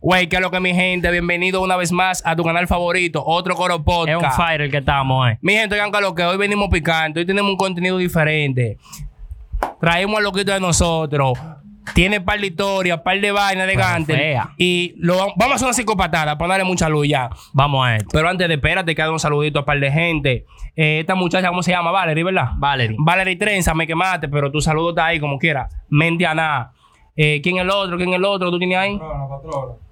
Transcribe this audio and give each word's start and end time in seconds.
Güey, 0.00 0.28
que 0.28 0.36
es 0.36 0.42
lo 0.42 0.50
que 0.50 0.58
mi 0.58 0.74
gente, 0.74 1.10
bienvenido 1.12 1.62
una 1.62 1.76
vez 1.76 1.92
más 1.92 2.22
a 2.26 2.34
tu 2.34 2.42
canal 2.42 2.66
favorito, 2.66 3.22
otro 3.24 3.54
Coro 3.54 3.74
Es 3.74 3.78
un 3.78 3.84
Podcast. 3.84 4.36
fire 4.36 4.62
el 4.62 4.70
que 4.70 4.78
estamos, 4.78 5.30
eh. 5.30 5.38
Mi 5.42 5.52
gente, 5.52 5.76
oigan 5.76 5.92
que 5.92 6.00
lo 6.00 6.12
que 6.14 6.24
hoy 6.24 6.36
venimos 6.36 6.68
picando, 6.70 7.20
hoy 7.20 7.26
tenemos 7.26 7.50
un 7.52 7.56
contenido 7.56 7.96
diferente. 7.98 8.78
Traemos 9.80 10.16
al 10.18 10.24
loquito 10.24 10.52
de 10.52 10.58
nosotros. 10.60 11.38
Tiene 11.94 12.20
par 12.20 12.40
de 12.40 12.46
historias, 12.48 13.00
par 13.00 13.20
de 13.20 13.30
vainas 13.32 13.64
elegantes. 13.64 14.16
Y 14.56 14.94
lo, 14.98 15.18
vam- 15.18 15.32
vamos 15.36 15.52
a 15.52 15.54
hacer 15.56 15.66
una 15.66 15.72
psicopatada 15.74 16.38
para 16.38 16.50
darle 16.50 16.64
mucha 16.64 16.88
luz 16.88 17.06
ya. 17.08 17.28
Vamos 17.52 17.84
a 17.86 17.96
esto. 17.96 18.08
Pero 18.12 18.28
antes 18.28 18.46
de 18.48 18.54
espérate, 18.54 18.94
que 18.94 19.02
haga 19.02 19.12
un 19.12 19.18
saludito 19.20 19.60
a 19.60 19.64
par 19.64 19.78
de 19.80 19.90
gente. 19.90 20.46
Eh, 20.76 21.00
esta 21.00 21.14
muchacha, 21.16 21.48
¿cómo 21.48 21.62
se 21.62 21.72
llama? 21.72 21.90
Valerie, 21.90 22.22
¿verdad? 22.24 22.50
Valerie. 22.56 22.96
Valerie 23.00 23.36
Trenza, 23.36 23.74
me 23.74 23.86
quemaste, 23.86 24.28
pero 24.28 24.50
tu 24.50 24.60
saludo 24.60 24.90
está 24.90 25.06
ahí 25.06 25.20
como 25.20 25.38
quiera. 25.38 25.68
Mendiana. 25.88 26.72
Eh, 27.16 27.40
¿Quién 27.42 27.56
es 27.56 27.62
el 27.62 27.70
otro? 27.70 27.96
¿Quién 27.96 28.10
es 28.10 28.16
el 28.16 28.24
otro? 28.24 28.50
¿Tú 28.50 28.58
tienes 28.58 28.78
ahí? 28.78 28.98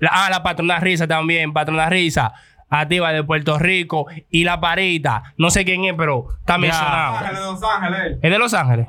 La, 0.01 0.11
ah, 0.13 0.31
la 0.31 0.43
patrona 0.43 0.79
Risa 0.81 1.07
también, 1.07 1.53
patrona 1.53 1.89
Risa. 1.91 2.33
Activa 2.69 3.13
de 3.13 3.25
Puerto 3.25 3.59
Rico. 3.59 4.07
Y 4.31 4.45
la 4.45 4.61
parita. 4.61 5.35
No 5.37 5.51
sé 5.51 5.65
quién 5.65 5.85
es, 5.85 5.95
pero 5.97 6.27
está 6.39 6.57
mencionado. 6.57 7.17
Ángeles 7.19 7.39
de 7.41 7.47
Los 7.47 7.63
Ángeles. 7.65 8.19
¿Es 8.23 8.31
de 8.31 8.39
Los 8.39 8.55
Ángeles? 8.55 8.87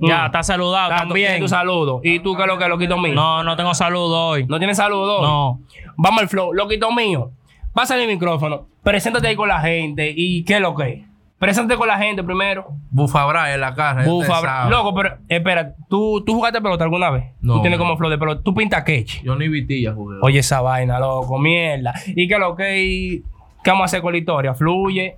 Ya, 0.00 0.22
Mm. 0.22 0.26
está 0.26 0.42
saludado 0.42 0.88
también. 0.96 1.40
tu 1.40 1.48
saludo. 1.48 2.00
¿Y 2.02 2.20
tú 2.20 2.34
qué 2.36 2.42
es 2.42 2.48
lo 2.48 2.58
que 2.58 2.64
es 2.64 2.70
loquito 2.70 2.96
mío? 2.98 3.14
No, 3.14 3.42
no 3.44 3.56
tengo 3.56 3.74
saludo 3.74 4.28
hoy. 4.28 4.46
¿No 4.46 4.58
tienes 4.58 4.76
saludo? 4.76 5.20
No. 5.22 5.60
Vamos 5.96 6.22
al 6.22 6.28
flow. 6.28 6.52
Loquito 6.52 6.90
mío. 6.92 7.30
Pásale 7.72 8.02
el 8.04 8.08
micrófono. 8.08 8.66
Preséntate 8.82 9.28
ahí 9.28 9.36
con 9.36 9.48
la 9.48 9.60
gente. 9.60 10.12
¿Y 10.16 10.44
qué 10.44 10.54
es 10.56 10.60
lo 10.60 10.74
que 10.74 10.88
es? 10.88 11.04
Preséntate 11.38 11.76
con 11.76 11.88
la 11.88 11.98
gente 11.98 12.22
primero. 12.22 12.68
Bufa 12.90 13.26
Bra 13.26 13.52
en 13.52 13.60
la 13.60 13.74
casa. 13.74 14.02
Bufa, 14.04 14.34
usted 14.34 14.48
sabe. 14.48 14.70
Loco, 14.70 14.94
pero 14.94 15.18
espera, 15.28 15.74
¿tú, 15.88 16.22
¿tú 16.24 16.34
jugaste 16.34 16.60
pelota 16.60 16.84
alguna 16.84 17.10
vez? 17.10 17.32
No. 17.40 17.54
Tú 17.54 17.62
tienes 17.62 17.78
como 17.78 17.96
flow 17.96 18.10
de 18.10 18.18
pelota. 18.18 18.42
Tú 18.42 18.54
pintas 18.54 18.84
queche. 18.84 19.20
Yo 19.24 19.36
ni 19.36 19.48
vitilla 19.48 19.92
jugué. 19.92 20.18
Oye, 20.22 20.38
esa 20.38 20.60
vaina, 20.60 20.98
loco, 20.98 21.38
mierda. 21.38 21.92
¿Y 22.06 22.28
qué 22.28 22.34
es 22.34 22.40
lo 22.40 22.56
que 22.56 23.22
¿Qué 23.64 23.70
vamos 23.70 23.84
a 23.84 23.86
hacer 23.86 24.02
con 24.02 24.12
la 24.12 24.18
historia? 24.18 24.54
¿Fluye? 24.54 25.16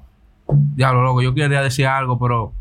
Diablo, 0.48 1.02
loco, 1.02 1.20
yo 1.20 1.34
quería 1.34 1.60
decir 1.60 1.86
algo, 1.86 2.16
pero 2.16 2.52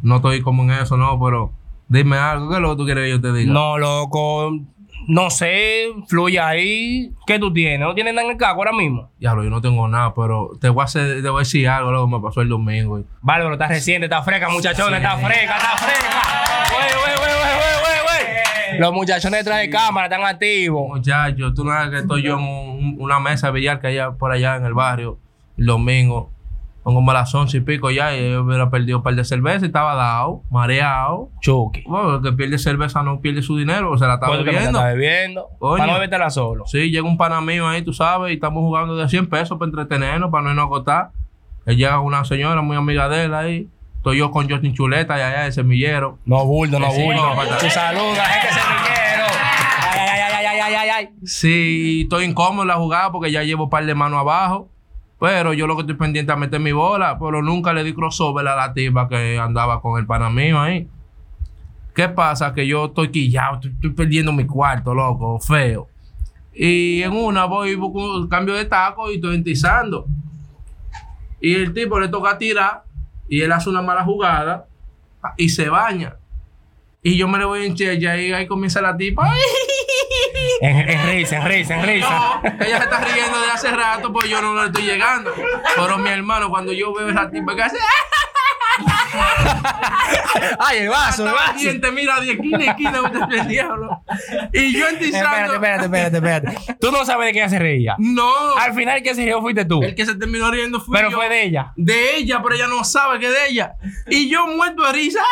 no 0.00 0.16
estoy 0.16 0.40
como 0.40 0.62
en 0.62 0.70
eso, 0.70 0.96
no, 0.96 1.20
pero 1.22 1.52
dime 1.88 2.16
algo. 2.16 2.48
¿Qué 2.48 2.54
es 2.54 2.60
lo 2.60 2.70
que 2.70 2.76
tú 2.76 2.84
quieres 2.86 3.04
que 3.04 3.10
yo 3.10 3.20
te 3.20 3.32
diga? 3.32 3.52
No, 3.52 3.76
loco. 3.76 4.52
No 5.08 5.30
sé, 5.30 5.86
fluye 6.08 6.40
ahí. 6.40 7.12
¿Qué 7.26 7.38
tú 7.38 7.52
tienes? 7.52 7.78
¿No 7.80 7.94
tienes 7.94 8.12
nada 8.12 8.26
en 8.26 8.32
el 8.32 8.38
caco 8.38 8.56
ahora 8.58 8.72
mismo? 8.72 9.10
Diablo, 9.20 9.44
yo 9.44 9.50
no 9.50 9.60
tengo 9.60 9.86
nada, 9.86 10.12
pero 10.14 10.50
te 10.60 10.68
voy 10.68 10.82
a, 10.82 10.84
hacer, 10.84 11.22
te 11.22 11.28
voy 11.28 11.38
a 11.38 11.44
decir 11.44 11.68
algo, 11.68 11.92
loco, 11.92 12.08
me 12.08 12.20
pasó 12.20 12.40
el 12.40 12.48
domingo. 12.48 13.00
Vale, 13.20 13.44
pero 13.44 13.52
está 13.54 13.68
reciente, 13.68 14.06
está 14.06 14.22
fresca, 14.22 14.48
muchachones, 14.48 15.00
está 15.00 15.16
fresca, 15.16 15.56
está 15.56 15.76
fresca. 15.76 16.22
Güey, 16.72 16.88
güey, 16.88 17.16
güey, 17.18 17.34
güey, 17.38 17.54
güey, 17.54 18.02
güey, 18.04 18.26
güey. 18.70 18.80
Los 18.80 18.92
muchachones 18.92 19.40
detrás 19.44 19.60
de 19.60 19.70
cámara 19.70 20.06
están 20.06 20.24
activos. 20.24 20.88
Muchachos, 20.88 21.54
tú 21.54 21.64
no 21.64 21.70
sabes 21.70 21.90
que 21.90 21.98
estoy 21.98 22.22
yo 22.22 22.34
en 22.38 22.42
un- 22.44 22.96
una 22.98 23.20
mesa 23.20 23.46
de 23.48 23.52
billar 23.52 23.80
que 23.80 23.86
hay 23.86 23.98
por 24.18 24.32
allá 24.32 24.56
en 24.56 24.64
el 24.64 24.74
barrio, 24.74 25.18
el 25.56 25.66
domingo. 25.66 26.32
Son 26.86 26.94
como 26.94 27.12
las 27.12 27.34
once 27.34 27.56
y 27.56 27.60
pico 27.62 27.90
ya, 27.90 28.16
y 28.16 28.30
yo 28.30 28.44
hubiera 28.44 28.70
perdido 28.70 28.98
un 28.98 29.02
par 29.02 29.16
de 29.16 29.24
cerveza 29.24 29.64
y 29.64 29.66
estaba 29.66 29.96
dado, 29.96 30.42
mareado. 30.52 31.30
Chucky. 31.40 31.82
Bueno, 31.84 32.14
el 32.14 32.22
que 32.22 32.30
pierde 32.32 32.58
cerveza 32.58 33.02
no 33.02 33.20
pierde 33.20 33.42
su 33.42 33.56
dinero, 33.56 33.98
se 33.98 34.06
la 34.06 34.14
está 34.14 34.26
¿Cuánto 34.28 34.44
te 34.44 34.50
bebiendo. 34.52 34.78
estás 34.78 34.94
bebiendo? 34.94 35.48
Coño. 35.58 35.78
Para 35.78 35.86
no 35.88 35.92
bebértela 35.94 36.30
solo. 36.30 36.64
Sí, 36.66 36.92
llega 36.92 37.02
un 37.02 37.16
pana 37.16 37.40
mío 37.40 37.66
ahí, 37.66 37.82
tú 37.82 37.92
sabes, 37.92 38.30
y 38.30 38.34
estamos 38.34 38.60
jugando 38.60 38.94
de 38.94 39.08
100 39.08 39.26
pesos 39.28 39.58
para 39.58 39.68
entretenernos, 39.68 40.30
para 40.30 40.44
no 40.44 40.50
irnos 40.50 40.62
a 40.62 40.66
acostar. 40.66 41.10
Él 41.64 41.76
llega 41.76 41.96
con 41.96 42.04
una 42.06 42.24
señora 42.24 42.62
muy 42.62 42.76
amiga 42.76 43.08
de 43.08 43.24
él 43.24 43.34
ahí. 43.34 43.68
Estoy 43.96 44.18
yo 44.18 44.30
con 44.30 44.48
Justin 44.48 44.72
Chuleta 44.72 45.18
y 45.18 45.22
allá 45.22 45.40
de 45.42 45.50
semillero. 45.50 46.20
No 46.24 46.44
buldo, 46.44 46.78
no 46.78 46.86
falta- 46.92 47.58
Tu 47.58 47.68
salud, 47.68 48.16
la 48.16 48.24
gente 48.26 48.46
se 48.54 48.60
quiero. 48.60 49.24
Ay, 49.90 50.08
ay, 50.08 50.20
ay, 50.20 50.34
ay, 50.36 50.46
ay, 50.46 50.60
ay, 50.60 50.74
ay, 50.76 50.88
ay. 50.98 51.08
Sí, 51.24 52.02
estoy 52.04 52.26
incómodo 52.26 52.62
en 52.62 52.68
la 52.68 52.74
jugada 52.76 53.10
porque 53.10 53.32
ya 53.32 53.42
llevo 53.42 53.64
un 53.64 53.70
par 53.70 53.84
de 53.84 53.92
manos 53.96 54.20
abajo. 54.20 54.68
Pero 55.18 55.54
yo 55.54 55.66
lo 55.66 55.76
que 55.76 55.82
estoy 55.82 55.96
pendiente 55.96 56.32
es 56.32 56.38
meter 56.38 56.60
mi 56.60 56.72
bola. 56.72 57.18
Pero 57.18 57.42
nunca 57.42 57.72
le 57.72 57.84
di 57.84 57.94
crossover 57.94 58.46
a 58.46 58.56
la 58.56 58.72
tipa 58.72 59.08
que 59.08 59.38
andaba 59.38 59.80
con 59.80 59.98
el 59.98 60.06
pana 60.06 60.30
mío 60.30 60.60
ahí. 60.60 60.88
¿Qué 61.94 62.08
pasa? 62.08 62.52
Que 62.52 62.66
yo 62.66 62.86
estoy 62.86 63.10
quillado, 63.10 63.54
estoy, 63.54 63.70
estoy 63.70 63.90
perdiendo 63.90 64.30
mi 64.32 64.46
cuarto, 64.46 64.94
loco, 64.94 65.40
feo. 65.40 65.88
Y 66.54 67.02
en 67.02 67.12
una 67.12 67.46
voy, 67.46 67.74
busco 67.74 68.18
un 68.18 68.28
cambio 68.28 68.54
de 68.54 68.66
taco 68.66 69.10
y 69.10 69.16
estoy 69.16 69.36
entizando. 69.36 70.06
Y 71.40 71.54
el 71.54 71.72
tipo 71.72 71.98
le 71.98 72.08
toca 72.08 72.36
tirar 72.38 72.84
y 73.28 73.40
él 73.40 73.52
hace 73.52 73.68
una 73.70 73.82
mala 73.82 74.04
jugada 74.04 74.66
y 75.36 75.48
se 75.48 75.68
baña. 75.68 76.16
Y 77.02 77.16
yo 77.16 77.28
me 77.28 77.38
le 77.38 77.44
voy 77.44 77.66
en 77.66 77.74
chella 77.74 78.16
y 78.18 78.32
ahí 78.32 78.46
comienza 78.46 78.80
la 78.80 78.96
tipa. 78.96 79.30
¡Ay! 79.30 79.40
En, 80.60 80.88
en 80.88 81.06
risa, 81.10 81.36
en 81.36 81.44
risa, 81.46 81.74
en 81.74 81.82
risa. 81.86 82.40
Ella 82.60 82.78
se 82.78 82.84
está 82.84 83.00
riendo 83.00 83.40
de 83.40 83.50
hace 83.52 83.70
rato, 83.70 84.12
pues 84.12 84.28
yo 84.28 84.40
no 84.40 84.54
le 84.54 84.66
estoy 84.66 84.84
llegando. 84.84 85.32
Pero 85.76 85.98
mi 85.98 86.10
hermano, 86.10 86.48
cuando 86.48 86.72
yo 86.72 86.94
veo 86.94 87.10
esa 87.10 87.30
tipa 87.30 87.54
que 87.54 87.62
hace. 87.62 87.76
Ay, 90.58 90.78
el 90.78 90.88
vaso, 90.88 91.26
el 91.26 91.32
vaso. 91.32 91.58
gente 91.58 91.90
mira 91.92 92.20
de 92.20 92.32
esquina 92.32 92.58
a 92.58 92.62
esquina, 92.70 93.00
el 93.30 93.48
diablo. 93.48 94.02
Y 94.52 94.72
yo 94.72 94.86
Espérate, 94.86 95.04
entizando. 95.06 95.54
espérate, 95.54 95.84
espérate, 95.84 96.16
espérate. 96.16 96.76
Tú 96.80 96.90
no 96.92 97.04
sabes 97.04 97.26
de 97.26 97.32
qué 97.40 97.48
se 97.48 97.58
reía. 97.58 97.94
No. 97.98 98.30
Al 98.58 98.74
final, 98.74 98.98
el 98.98 99.02
que 99.02 99.14
se 99.14 99.24
rió 99.24 99.40
fuiste 99.40 99.64
tú. 99.64 99.82
El 99.82 99.94
que 99.94 100.06
se 100.06 100.14
terminó 100.14 100.50
riendo 100.50 100.80
fui 100.80 100.96
Pero 100.96 101.10
yo. 101.10 101.16
fue 101.16 101.28
de 101.28 101.44
ella. 101.44 101.72
De 101.76 102.16
ella, 102.16 102.40
pero 102.42 102.54
ella 102.54 102.66
no 102.68 102.84
sabe 102.84 103.18
que 103.18 103.26
es 103.26 103.32
de 103.32 103.48
ella. 103.48 103.72
Y 104.08 104.28
yo 104.28 104.46
muerto 104.46 104.84
de 104.84 104.92
risa. 104.92 105.20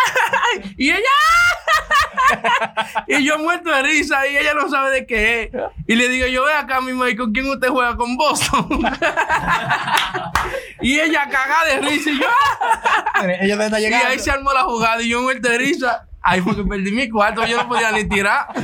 Y 0.77 0.91
ella. 0.91 1.01
Y 3.07 3.25
yo 3.25 3.39
muerto 3.39 3.71
de 3.71 3.83
risa. 3.83 4.27
Y 4.27 4.37
ella 4.37 4.55
no 4.55 4.69
sabe 4.69 4.91
de 4.91 5.07
qué 5.07 5.43
es. 5.43 5.51
Y 5.87 5.95
le 5.97 6.09
digo, 6.09 6.27
yo 6.27 6.45
ve 6.45 6.53
acá 6.55 6.81
mismo. 6.81 7.07
¿Y 7.07 7.17
con 7.17 7.33
quién 7.33 7.49
usted 7.49 7.69
juega? 7.69 7.97
Con 7.97 8.17
Boston. 8.17 8.69
Y 10.85 11.01
ella 11.01 11.27
cagada 11.31 11.65
de 11.65 11.81
risa. 11.81 12.11
Y 12.11 12.21
yo. 12.21 12.29
Ella 13.41 13.57
te 13.57 13.65
está 13.65 13.81
Y 13.81 13.87
ahí 13.87 14.19
se 14.19 14.31
armó 14.31 14.53
la 14.53 14.65
jugada. 14.65 15.01
Y 15.01 15.09
yo 15.09 15.23
muerto 15.23 15.49
de 15.49 15.57
risa. 15.57 16.07
Ahí 16.21 16.43
fue 16.43 16.55
que 16.55 16.63
perdí 16.63 16.93
mi 16.93 17.09
cuarto. 17.09 17.43
Yo 17.47 17.57
no 17.57 17.69
podía 17.69 17.91
ni 17.91 18.05
tirar. 18.05 18.49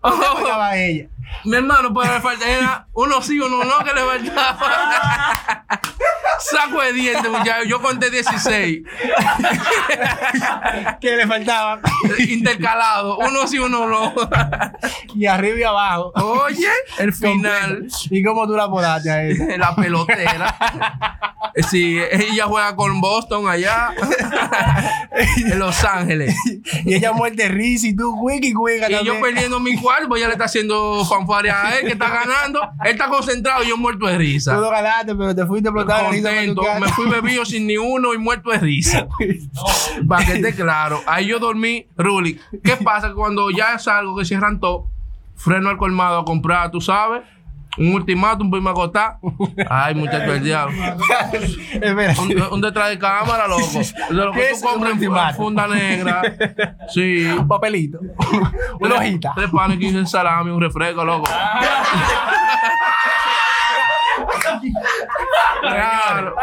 Oh, 0.00 0.70
ella. 0.74 1.08
mi 1.44 1.56
hermano, 1.56 1.92
pues 1.92 2.08
le 2.08 2.20
falta 2.20 2.48
era 2.48 2.86
uno 2.92 3.20
sí, 3.20 3.40
uno 3.40 3.64
no, 3.64 3.84
que 3.84 3.92
le 3.92 4.00
faltaba. 4.00 5.66
Saco 6.38 6.82
de 6.82 6.92
dientes, 6.92 7.30
muchachos. 7.30 7.68
Yo 7.68 7.80
conté 7.80 8.10
16. 8.10 8.82
¿Qué 11.00 11.16
le 11.16 11.26
faltaba? 11.26 11.80
Intercalado. 12.18 13.18
Uno 13.18 13.46
sí, 13.46 13.58
uno 13.58 13.86
no. 13.86 14.14
Y 15.14 15.26
arriba 15.26 15.58
y 15.58 15.62
abajo. 15.62 16.12
Oye, 16.14 16.68
el 16.98 17.12
final. 17.12 17.86
¿Y 18.10 18.22
cómo 18.22 18.46
tú 18.46 18.54
la 18.54 18.68
podaste 18.68 19.10
a 19.10 19.24
ella? 19.24 19.56
La 19.56 19.74
pelotera. 19.74 20.54
Sí, 21.70 21.98
ella 22.10 22.44
juega 22.44 22.76
con 22.76 23.00
Boston 23.00 23.48
allá. 23.48 23.90
En 25.36 25.58
Los 25.58 25.82
Ángeles. 25.82 26.34
Y 26.84 26.94
ella 26.94 27.12
muerte 27.12 27.48
risa 27.48 27.86
y 27.86 27.96
tú, 27.96 28.14
wiki, 28.20 28.54
wiki. 28.54 28.92
Y 28.92 29.04
yo 29.04 29.18
perdiendo 29.20 29.58
mi 29.60 29.76
cuarto, 29.80 30.08
pues 30.08 30.20
ella 30.20 30.28
le 30.28 30.34
está 30.34 30.44
haciendo 30.44 31.04
fanfaria 31.06 31.66
a 31.66 31.78
él, 31.78 31.86
que 31.86 31.92
está 31.92 32.10
ganando. 32.10 32.60
Él 32.84 32.90
está 32.90 33.08
concentrado 33.08 33.62
y 33.64 33.68
yo 33.68 33.78
muerto 33.78 34.06
de 34.06 34.18
risa. 34.18 34.54
Tú 34.54 34.60
lo 34.60 34.70
ganaste, 34.70 35.14
pero 35.14 35.34
te 35.34 35.46
fuiste 35.46 35.70
a 35.70 35.72
contento. 36.22 36.62
Me 36.80 36.88
fui 36.88 37.08
bebido 37.08 37.44
sin 37.44 37.66
ni 37.66 37.76
uno 37.76 38.14
y 38.14 38.18
muerto 38.18 38.50
de 38.50 38.58
risa. 38.58 39.06
Para 40.08 40.24
que 40.24 40.32
esté 40.34 40.54
claro. 40.54 41.00
Ahí 41.06 41.26
yo 41.26 41.38
dormí, 41.38 41.86
Ruli. 41.96 42.38
¿Qué 42.62 42.76
pasa? 42.84 43.12
Cuando 43.12 43.50
ya 43.50 43.78
salgo, 43.78 44.16
que 44.16 44.24
cierran 44.24 44.60
todo, 44.60 44.88
freno 45.36 45.68
al 45.70 45.76
colmado 45.76 46.18
a 46.20 46.24
comprar, 46.24 46.70
tú 46.70 46.80
sabes, 46.80 47.22
un 47.78 47.92
ultimátum, 47.92 48.50
me 48.50 48.70
acostar. 48.70 49.18
Ay, 49.68 49.94
muchacho 49.94 50.32
del 50.32 50.42
diablo. 50.42 50.74
Un, 52.18 52.42
un 52.52 52.60
detrás 52.60 52.88
de 52.88 52.98
cámara, 52.98 53.46
loco. 53.46 53.62
De 54.08 54.14
lo 54.14 54.32
¿Qué 54.32 54.40
que 54.40 54.54
tú 54.54 54.60
compras 54.66 54.92
un 54.94 55.02
en 55.02 55.34
funda 55.34 55.68
negra. 55.68 56.22
Sí. 56.88 57.26
Un 57.26 57.46
papelito. 57.46 57.98
Una 58.80 58.94
hojita. 58.94 59.32
Tres 59.34 59.50
panes, 59.50 59.78
15 59.78 60.06
salami, 60.06 60.50
un 60.50 60.60
refresco, 60.60 61.04
loco. 61.04 61.28
Claro. 65.70 66.34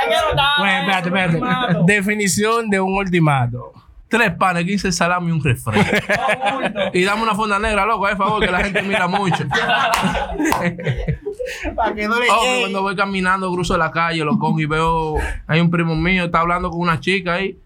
Bueno, 0.60 0.92
espérate, 0.92 1.08
espérate. 1.38 1.80
Definición 1.86 2.70
de 2.70 2.80
un 2.80 2.94
ultimato. 2.98 3.72
Tres 4.08 4.32
panes, 4.36 4.64
15 4.66 4.92
salami 4.92 5.30
y 5.30 5.32
un 5.32 5.44
refresco. 5.44 5.92
y 6.94 7.04
dame 7.04 7.24
una 7.24 7.34
funda 7.34 7.58
negra, 7.58 7.84
loco, 7.86 8.02
por 8.08 8.16
favor, 8.18 8.46
que 8.46 8.52
la 8.52 8.64
gente 8.64 8.84
mira 8.84 9.08
mucho. 9.08 9.44
Para 11.76 11.94
que 11.96 12.08
no 12.08 12.20
le 12.20 12.28
Oh, 12.30 12.60
cuando 12.62 12.82
voy 12.82 12.96
caminando, 12.96 13.52
cruzo 13.52 13.78
la 13.78 13.92
calle, 13.92 14.24
lo 14.24 14.38
cojo 14.38 14.60
y 14.60 14.66
veo, 14.66 15.16
hay 15.48 15.60
un 15.60 15.70
primo 15.70 15.96
mío, 15.96 16.26
está 16.26 16.40
hablando 16.42 16.70
con 16.70 16.80
una 16.82 17.00
chica 17.00 17.34
ahí. 17.34 17.58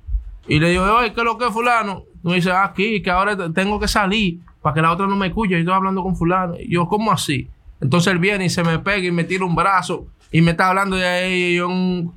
Y 0.47 0.59
le 0.59 0.69
digo, 0.69 0.85
oye, 0.85 1.11
¿qué 1.13 1.19
es 1.19 1.25
lo 1.25 1.37
que 1.37 1.45
es 1.47 1.51
fulano? 1.53 2.03
Y 2.23 2.27
me 2.29 2.35
dice, 2.35 2.51
"Ah, 2.51 2.63
aquí, 2.63 3.01
que 3.01 3.11
ahora 3.11 3.35
te- 3.35 3.49
tengo 3.49 3.79
que 3.79 3.87
salir 3.87 4.39
para 4.61 4.73
que 4.73 4.81
la 4.81 4.91
otra 4.91 5.05
no 5.05 5.15
me 5.15 5.27
escuche. 5.27 5.51
Yo 5.51 5.57
estoy 5.59 5.73
hablando 5.73 6.01
con 6.03 6.15
fulano. 6.15 6.55
Y 6.57 6.71
yo, 6.73 6.87
¿cómo 6.87 7.11
así? 7.11 7.49
Entonces 7.81 8.11
él 8.13 8.19
viene 8.19 8.45
y 8.45 8.49
se 8.49 8.63
me 8.63 8.79
pega 8.79 9.05
y 9.05 9.11
me 9.11 9.23
tira 9.25 9.43
un 9.45 9.53
brazo 9.55 10.07
y 10.31 10.41
me 10.41 10.51
está 10.51 10.67
hablando 10.69 10.95
de 10.95 11.07
ahí. 11.07 11.33
Y 11.33 11.55
yo, 11.57 11.67
un- 11.67 12.13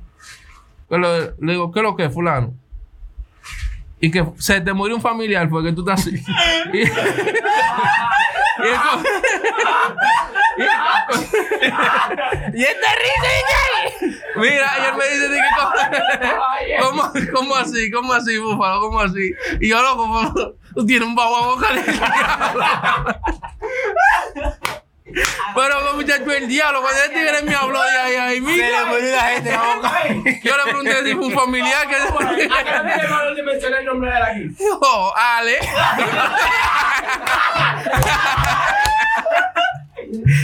¿qué 0.89 0.97
lo- 0.97 1.19
le 1.39 1.51
digo, 1.53 1.71
¿qué 1.71 1.79
es 1.79 1.83
lo 1.83 1.95
que 1.95 2.05
es 2.05 2.13
fulano? 2.13 2.53
Y 3.99 4.09
que 4.09 4.25
se 4.39 4.59
te 4.61 4.73
murió 4.73 4.95
un 4.95 5.01
familiar, 5.01 5.47
fue 5.49 5.63
que 5.63 5.73
tú 5.73 5.81
estás 5.81 6.01
así. 6.01 6.11
y, 6.73 6.79
y 6.81 6.85
co- 8.75 9.01
y 12.53 12.63
este 12.63 12.87
Mira, 14.35 14.71
y 14.79 14.85
él 14.85 14.95
me 14.97 15.05
dice, 15.07 15.27
¿cómo, 16.81 17.11
¿cómo, 17.33 17.55
así? 17.55 17.91
¿Cómo 17.91 18.13
así, 18.13 18.37
búfalo? 18.39 18.79
¿Cómo 18.81 18.99
así? 19.01 19.33
Y 19.59 19.69
yo, 19.69 19.81
loco, 19.81 20.55
tú 20.73 20.85
tienes 20.85 21.07
un 21.07 21.15
bajo 21.15 21.35
a 21.35 21.47
boca. 21.47 21.67
Pero, 25.55 25.93
muchacho, 25.95 26.31
el 26.31 26.47
diablo, 26.47 26.81
cuando 26.81 27.01
el 27.03 27.09
tigre 27.11 27.41
me 27.43 27.55
habló 27.55 27.81
de 27.81 27.97
ahí, 27.97 28.15
ahí, 28.15 28.35
Se 28.35 28.41
mira. 28.41 28.83
le 28.83 28.85
murió 28.85 29.11
la 29.15 29.21
gente 29.23 29.51
la 29.51 29.75
boca. 29.75 29.91
Yo 30.43 30.57
le 30.57 30.63
pregunté 30.63 31.03
si 31.03 31.13
fue 31.15 31.25
un 31.25 31.33
familiar 31.33 31.87
que. 31.87 31.95
le 33.35 33.43
mencioné 33.43 33.77
el 33.77 33.85
nombre 33.85 34.11
de 34.11 34.17
él 34.17 34.23
aquí. 34.23 34.55
Oh, 34.81 35.13
Ale. 35.15 35.59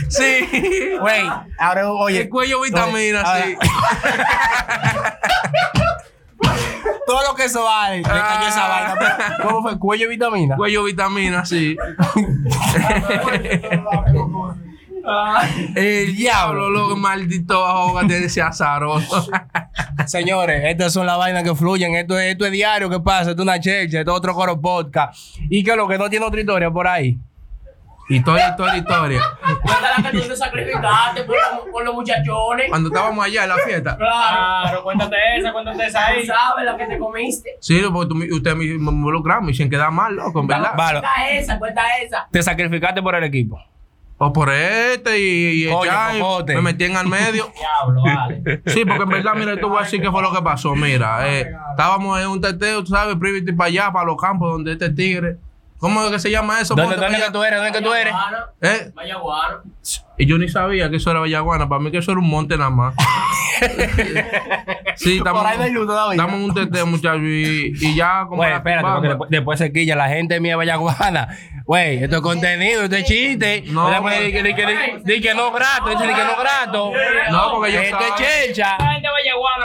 sí. 0.09 0.95
Güey, 0.99 1.29
ahora 1.59 1.91
oye. 1.91 2.21
El 2.21 2.29
cuello 2.29 2.61
vitamina, 2.61 3.23
sí. 3.43 3.57
Todo 7.07 7.21
lo 7.27 7.35
que 7.35 7.45
eso 7.45 7.63
vale, 7.63 7.97
le 7.97 8.03
cayó 8.03 8.47
esa 8.47 8.65
Ah. 8.65 8.95
vaina. 8.95 9.37
¿Cómo 9.41 9.61
fue? 9.61 9.79
¿Cuello 9.79 10.05
y 10.05 10.09
vitamina? 10.09 10.55
Cuello 10.57 10.83
vitamina, 10.83 11.45
sí. 11.45 11.75
El 15.75 16.15
diablo, 16.17 16.69
loco, 16.69 16.97
maldito 16.97 17.65
ahogate 17.65 18.19
de 18.19 18.25
ese 18.25 18.41
azaroso. 18.41 19.25
Señores, 20.05 20.63
estas 20.65 20.91
son 20.91 21.05
las 21.05 21.17
vainas 21.17 21.43
que 21.43 21.55
fluyen. 21.55 21.95
Esto 21.95 22.19
es, 22.19 22.33
esto 22.33 22.45
es 22.45 22.51
diario 22.51 22.89
que 22.89 22.99
pasa. 22.99 23.29
Esto 23.31 23.41
es 23.43 23.47
una 23.47 23.59
checha. 23.59 23.99
Esto 23.99 24.11
es 24.11 24.17
otro 24.17 24.33
coro 24.33 24.59
podcast. 24.59 25.37
Y 25.49 25.63
que 25.63 25.75
lo 25.77 25.87
que 25.87 25.97
no 25.97 26.09
tiene 26.09 26.25
otra 26.25 26.39
historia 26.41 26.69
por 26.71 26.87
ahí. 26.87 27.17
Historia, 28.09 28.49
historia, 28.49 28.77
historia. 28.77 29.21
Cuéntala 29.61 30.09
que 30.11 30.17
tú 30.17 30.27
te 30.29 30.35
sacrificaste 30.37 31.23
por, 31.25 31.35
los- 31.35 31.71
por 31.71 31.83
los 31.85 31.93
muchachones. 31.93 32.69
Cuando 32.69 32.87
estábamos 32.89 33.25
allá 33.25 33.43
en 33.43 33.49
la 33.49 33.57
fiesta. 33.57 33.97
Claro. 33.97 34.83
cuéntate 34.83 35.15
esa, 35.37 35.51
cuéntate 35.51 35.85
esa 35.87 35.99
Tú 36.19 36.25
sabes 36.25 36.65
lo 36.65 36.77
que 36.77 36.85
te 36.85 36.97
comiste. 36.97 37.49
Sí, 37.59 37.81
porque 37.91 38.07
tú, 38.09 38.15
me- 38.15 38.31
usted 38.31 38.55
me 38.55 38.65
me 38.65 38.73
involucraron 38.91 39.49
y 39.49 39.53
sin 39.53 39.69
quedar 39.69 39.91
mal, 39.91 40.15
loco, 40.15 40.39
en 40.39 40.47
verdad. 40.47 40.71
Vale. 40.77 40.99
Cuenta 41.01 41.29
esa, 41.31 41.59
cuenta 41.59 41.81
esa. 42.01 42.27
Te 42.31 42.41
sacrificaste 42.41 43.01
por 43.01 43.13
el 43.15 43.23
equipo. 43.25 43.59
O 44.19 44.33
por 44.33 44.49
este 44.51 45.19
y, 45.19 45.67
y 45.67 45.71
Coño, 45.71 46.43
me 46.47 46.61
metí 46.61 46.85
en 46.85 46.95
al 46.97 47.07
medio. 47.07 47.51
Diablo, 47.59 48.01
vale. 48.03 48.61
Sí, 48.65 48.83
porque 48.85 49.03
en 49.03 49.09
verdad, 49.09 49.33
mira, 49.35 49.59
tú 49.59 49.69
voy 49.69 49.79
a 49.79 49.83
decir 49.83 50.01
qué 50.01 50.09
fue 50.09 50.21
lo 50.23 50.33
que 50.33 50.41
pasó. 50.41 50.73
Mira, 50.75 51.27
eh, 51.31 51.51
estábamos 51.71 52.19
en 52.19 52.27
un 52.27 52.41
teteo, 52.41 52.83
tú 52.83 52.87
sabes, 52.91 53.15
privity 53.17 53.51
para 53.51 53.67
allá, 53.67 53.91
para 53.91 54.05
los 54.05 54.15
campos 54.19 54.53
donde 54.53 54.71
este 54.71 54.89
tigre. 54.89 55.37
¿Cómo 55.77 56.03
es 56.05 56.11
que 56.11 56.19
se 56.19 56.31
llama 56.31 56.59
eso? 56.59 56.73
¿Dónde, 56.75 56.95
dónde 56.95 57.17
que 57.19 57.31
tú 57.31 57.43
eres? 57.43 57.59
¿Dónde 57.59 57.77
que 57.77 57.85
tú 57.85 57.93
eres? 57.93 58.13
Vallaguana, 58.13 58.45
¿Eh? 58.61 58.91
Vallaguana. 58.95 59.61
Y 60.17 60.25
yo 60.25 60.37
ni 60.39 60.49
sabía 60.49 60.89
que 60.89 60.95
eso 60.95 61.11
era 61.11 61.19
Vallaguana. 61.19 61.69
Para 61.69 61.79
mí 61.81 61.91
que 61.91 61.99
eso 61.99 62.11
era 62.11 62.19
un 62.19 62.27
monte 62.27 62.57
nada 62.57 62.71
más. 62.71 62.95
sí, 64.95 65.17
estamos, 65.17 65.41
Por 65.41 65.51
ahí 65.51 65.57
no 65.57 65.63
hay 65.63 65.71
luz 65.71 65.87
todavía. 65.87 66.13
estamos 66.15 66.35
en 66.39 66.45
un 66.45 66.53
teteo, 66.53 66.85
muchachos. 66.87 67.21
Y, 67.21 67.73
y 67.79 67.95
ya 67.95 68.25
como 68.27 68.43
la 68.43 68.55
espérate, 68.55 68.87
porque 68.91 69.07
después, 69.09 69.29
después 69.29 69.59
se 69.59 69.71
quilla 69.71 69.95
la 69.95 70.07
gente 70.09 70.39
mía 70.39 70.57
Vallaguana. 70.57 71.29
Güey, 71.67 72.01
esto 72.01 72.15
es 72.15 72.21
contenido, 72.21 72.83
esto 72.83 72.95
es 72.95 73.03
chiste. 73.03 73.63
No, 73.67 74.01
güey. 74.01 74.31
di 74.31 74.31
que, 74.31 74.55
que, 74.55 74.65
di- 74.65 75.03
di 75.03 75.21
que 75.21 75.33
no 75.33 75.51
grato, 75.51 75.89
dice 75.89 76.07
di 76.07 76.13
que 76.13 76.23
no 76.23 76.39
grato. 76.39 76.91
No, 77.29 77.51
porque 77.55 77.73
yo 77.73 77.81
Esto 77.81 77.97
es 77.99 78.15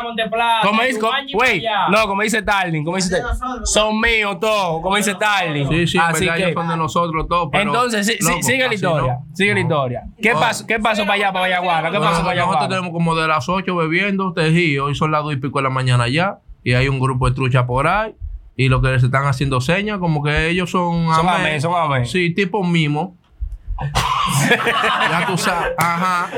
Monteplata. 0.02 0.66
Como 0.66 0.82
dice, 0.82 1.00
güey, 1.32 1.62
no, 1.90 2.06
como 2.08 2.22
dice 2.22 2.40
Starling, 2.40 2.84
como 2.84 2.96
dice 2.96 3.22
son 3.64 4.00
míos 4.00 4.38
todos, 4.40 4.82
como 4.82 4.96
dice 4.96 5.12
Starling. 5.12 5.68
Sí, 5.68 5.86
sí, 5.86 5.98
Así 5.98 6.24
verdad 6.26 6.48
que, 6.48 6.52
son 6.54 6.68
de 6.68 6.76
nosotros 6.76 7.26
todos. 7.28 7.48
entonces, 7.52 8.04
sí, 8.06 8.16
sí, 8.18 8.28
loco, 8.28 8.42
sigue 8.42 8.68
la 8.68 8.74
historia, 8.74 9.12
no. 9.12 9.36
sigue 9.36 9.48
la 9.50 9.54
No. 9.54 9.60
historia. 9.60 10.02
¿Qué 10.20 10.32
No. 10.34 10.40
pasó, 10.40 10.66
qué 10.66 10.78
pasó 10.80 11.02
para 11.02 11.14
allá, 11.14 11.32
para 11.32 11.40
Vallaguana? 11.42 11.90
¿Qué 11.90 11.98
No, 11.98 12.04
pasó 12.04 12.24
para 12.24 12.40
nosotros 12.40 12.68
tenemos 12.68 12.90
como 12.92 13.14
de 13.14 13.28
las 13.28 13.48
8 13.48 13.76
bebiendo 13.76 14.32
tejido. 14.32 14.86
Hoy 14.86 14.94
son 14.96 15.12
las 15.12 15.22
2 15.22 15.34
y 15.34 15.36
pico 15.36 15.58
de 15.60 15.62
la 15.64 15.70
mañana 15.70 16.08
ya. 16.08 16.38
Y 16.64 16.74
hay 16.74 16.88
un 16.88 16.98
grupo 17.00 17.28
de 17.28 17.34
trucha 17.34 17.64
por 17.66 17.86
ahí. 17.86 18.14
Y 18.56 18.68
lo 18.68 18.82
que 18.82 18.98
se 19.00 19.06
están 19.06 19.26
haciendo 19.26 19.60
señas, 19.60 19.98
como 19.98 20.22
que 20.22 20.48
ellos 20.48 20.70
son. 20.70 21.06
Son 21.14 21.28
amén. 21.28 21.60
son 21.60 21.74
amén. 21.74 22.06
Sí, 22.06 22.34
tipo 22.34 22.62
mimo. 22.64 23.16
ya 24.50 25.24
tú 25.26 25.36
sabes. 25.38 25.72
Ajá. 25.78 26.28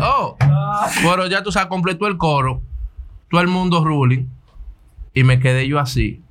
Oh. 0.00 0.36
Pero 1.02 1.26
ya 1.26 1.42
tú 1.42 1.50
sabes, 1.52 1.68
completó 1.68 2.06
el 2.06 2.16
coro. 2.16 2.62
Todo 3.28 3.40
el 3.40 3.48
mundo 3.48 3.84
ruling. 3.84 4.26
Y 5.12 5.24
me 5.24 5.40
quedé 5.40 5.66
yo 5.66 5.78
así. 5.78 6.22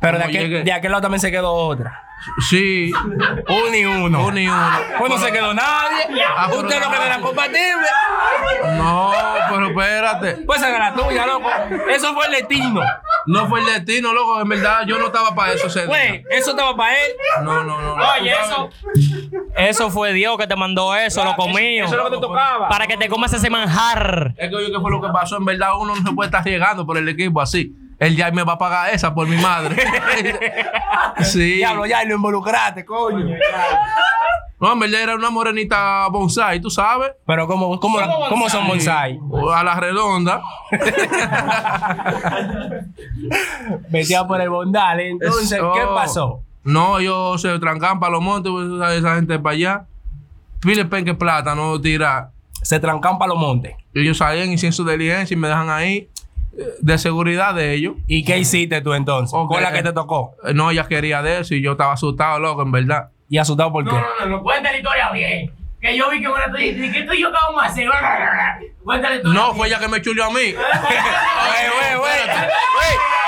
Pero 0.00 0.18
de 0.18 0.24
aquel, 0.24 0.64
de 0.64 0.72
aquel 0.72 0.90
lado 0.90 1.02
también 1.02 1.20
se 1.20 1.30
quedó 1.30 1.52
otra. 1.52 2.04
Sí. 2.50 2.92
Uno 3.48 3.76
y 3.76 3.84
uno. 3.84 4.26
Uno 4.26 4.38
y 4.38 4.46
uno. 4.46 4.78
Pues 4.98 5.10
no 5.10 5.18
se 5.18 5.32
quedó 5.32 5.54
nadie. 5.54 6.22
Ah, 6.36 6.50
Usted 6.52 6.80
lo 6.80 6.90
que 6.90 7.06
era 7.06 7.20
compatible. 7.20 7.86
No, 8.76 9.12
pero 9.48 9.68
espérate. 9.68 10.44
Pues 10.46 10.60
esa 10.60 10.68
era 10.68 10.90
la 10.90 10.94
tuya, 10.94 11.26
loco. 11.26 11.48
Eso 11.90 12.14
fue 12.14 12.26
el 12.26 12.32
destino. 12.32 12.80
No 13.26 13.48
fue 13.48 13.60
el 13.60 13.66
destino, 13.66 14.12
loco. 14.12 14.40
En 14.40 14.48
verdad, 14.48 14.82
yo 14.86 14.98
no 14.98 15.06
estaba 15.06 15.34
para 15.34 15.52
eso 15.52 15.66
ese. 15.66 15.86
Güey, 15.86 16.24
eso 16.30 16.50
estaba 16.50 16.76
para 16.76 16.94
él. 16.94 17.12
No, 17.42 17.64
no, 17.64 17.80
no. 17.80 17.96
no. 17.96 18.04
Oye, 18.20 18.32
eso. 18.32 18.70
Eso 19.56 19.90
fue 19.90 20.12
Dios 20.12 20.36
que 20.38 20.46
te 20.46 20.56
mandó 20.56 20.94
eso, 20.94 21.24
loco 21.24 21.48
mío. 21.48 21.84
Eso 21.84 21.94
es 21.94 22.02
lo 22.02 22.10
que 22.10 22.16
te 22.16 22.20
tocaba. 22.20 22.68
Para 22.68 22.86
que 22.86 22.96
te 22.96 23.08
comas 23.08 23.32
ese 23.32 23.50
manjar. 23.50 24.34
Es 24.36 24.48
que 24.48 24.56
oye, 24.56 24.70
¿qué 24.70 24.80
fue 24.80 24.90
lo 24.90 25.00
que 25.00 25.08
pasó? 25.08 25.36
En 25.36 25.44
verdad, 25.44 25.70
uno 25.78 25.94
no 25.94 26.02
se 26.02 26.14
puede 26.14 26.28
estar 26.28 26.44
llegando 26.44 26.86
por 26.86 26.96
el 26.96 27.08
equipo 27.08 27.40
así. 27.40 27.74
Él 28.00 28.16
ya 28.16 28.30
me 28.30 28.42
va 28.44 28.54
a 28.54 28.58
pagar 28.58 28.94
esa 28.94 29.14
por 29.14 29.28
mi 29.28 29.36
madre. 29.36 29.76
sí. 31.22 31.56
Diablo, 31.56 31.84
ya 31.84 32.02
lo 32.04 32.16
involucraste, 32.16 32.82
coño. 32.82 33.36
No, 34.58 34.72
en 34.72 34.78
verdad 34.78 35.02
era 35.02 35.14
una 35.16 35.28
morenita 35.28 36.08
bonsai, 36.08 36.60
tú 36.60 36.70
sabes. 36.70 37.12
Pero 37.26 37.46
¿cómo, 37.46 37.78
cómo, 37.78 37.98
cómo 38.30 38.48
son 38.48 38.66
bonsai? 38.66 39.20
O 39.30 39.50
A 39.50 39.62
la 39.62 39.74
redonda. 39.74 40.40
Metía 43.90 44.26
por 44.26 44.40
el 44.40 44.48
bondal. 44.48 45.00
Entonces, 45.00 45.52
Eso. 45.52 45.72
¿qué 45.74 45.82
pasó? 45.94 46.40
No, 46.64 47.00
ellos 47.00 47.42
se 47.42 47.58
trancan 47.58 48.00
para 48.00 48.12
los 48.12 48.22
montes, 48.22 48.50
pues, 48.50 48.66
esa 48.98 49.16
gente 49.16 49.38
para 49.38 49.54
allá. 49.54 49.84
Pile 50.60 50.86
penque 50.86 51.14
plata, 51.14 51.54
no 51.54 51.78
tira. 51.78 52.30
Se 52.62 52.80
trancan 52.80 53.18
para 53.18 53.30
los 53.30 53.38
montes. 53.38 53.74
Ellos 53.92 54.18
salían 54.18 54.50
y 54.50 54.54
hicieron 54.54 54.72
su 54.72 54.86
diligencia 54.86 55.34
y 55.34 55.38
me 55.38 55.48
dejan 55.48 55.68
ahí 55.68 55.96
eh, 55.96 56.09
de 56.80 56.98
seguridad 56.98 57.54
de 57.54 57.74
ellos. 57.74 57.94
¿Y 58.06 58.24
qué 58.24 58.38
hiciste 58.38 58.80
tú 58.80 58.92
entonces? 58.94 59.32
Ok. 59.34 59.52
Con 59.52 59.62
la 59.62 59.72
que 59.72 59.82
te 59.82 59.92
tocó. 59.92 60.34
Eh, 60.44 60.52
No, 60.54 60.70
ella 60.70 60.86
quería 60.88 61.22
de 61.22 61.40
eso 61.40 61.54
y 61.54 61.62
yo 61.62 61.72
estaba 61.72 61.92
asustado, 61.92 62.38
loco, 62.38 62.62
en 62.62 62.72
verdad. 62.72 63.10
¿Y 63.28 63.38
asustado 63.38 63.72
por 63.72 63.84
qué? 63.84 63.90
No, 63.92 64.00
no, 64.00 64.06
no, 64.20 64.26
no, 64.26 64.42
cuenta 64.42 64.70
la 64.72 64.76
historia 64.78 65.10
bien. 65.12 65.52
Que 65.80 65.96
yo 65.96 66.10
vi 66.10 66.20
que 66.20 66.28
una 66.28 66.44
tú 66.50 66.56
dijiste, 66.58 66.92
¿qué 66.92 67.02
tú 67.04 67.12
y 67.14 67.22
yo 67.22 67.28
qué 67.30 67.36
vamos 67.46 67.62
a 67.62 67.66
hacer? 67.66 67.88
Cuenta 68.84 69.08
la 69.10 69.16
historia. 69.16 69.40
No, 69.40 69.54
fue 69.54 69.68
ella 69.68 69.78
que 69.78 69.88
me 69.88 70.02
chuleó 70.02 70.24
a 70.24 70.30
mí. 70.30 70.34
Güey, 70.34 70.52
güey, 70.52 71.96
güey. 71.98 72.18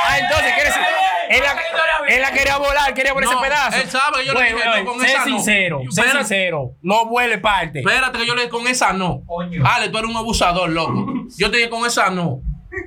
Ah, 0.07 0.19
entonces, 0.19 0.53
¿qué 0.59 0.65
decir? 0.65 0.83
Él 1.31 1.41
la, 1.43 2.15
él 2.15 2.21
la 2.21 2.31
quería 2.33 2.59
volar, 2.59 2.93
quería 2.93 3.15
por 3.15 3.23
ese 3.25 3.33
No, 3.33 3.41
pedazo. 3.41 3.79
él 3.81 3.89
sabe 3.89 4.19
que 4.21 4.27
yo 4.27 4.35
le 4.35 4.43
dije, 4.43 4.55
no, 4.83 4.85
con 4.85 5.01
sé 5.01 5.07
esa 5.07 5.19
no. 5.21 5.25
sincero, 5.25 5.81
sé 5.91 6.01
Espérate. 6.01 6.19
sincero. 6.19 6.73
No 6.83 7.07
vuele 7.07 7.39
parte. 7.39 7.79
Espérate 7.79 8.19
que 8.19 8.27
yo 8.27 8.35
le 8.35 8.43
dije 8.43 8.51
con 8.51 8.67
esa 8.67 8.93
no. 8.93 9.23
Coño. 9.25 9.63
Ale, 9.67 9.89
tú 9.89 9.97
eres 9.99 10.11
un 10.11 10.17
abusador, 10.17 10.69
loco. 10.69 11.07
Yo 11.39 11.51
te 11.51 11.57
dije 11.57 11.71
con 11.71 11.87
esa 11.87 12.11
no. 12.11 12.41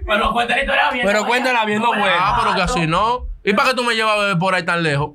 Pero 0.05 0.33
cuenta 0.33 0.55
la 0.55 0.61
historia 0.61 0.91
bien. 0.91 1.05
Pero 1.05 1.19
no 1.21 1.27
cuéntala 1.27 1.65
bien, 1.65 1.81
no. 1.81 1.91
Ah, 1.93 2.37
pero 2.41 2.55
que 2.55 2.61
así 2.61 2.87
no. 2.87 3.25
¿Y 3.43 3.53
para 3.53 3.69
qué 3.69 3.75
tú 3.75 3.83
me 3.83 3.93
llevas 3.95 4.17
a 4.17 4.19
beber 4.21 4.37
por 4.39 4.55
ahí 4.55 4.63
tan 4.63 4.81
lejos? 4.83 5.11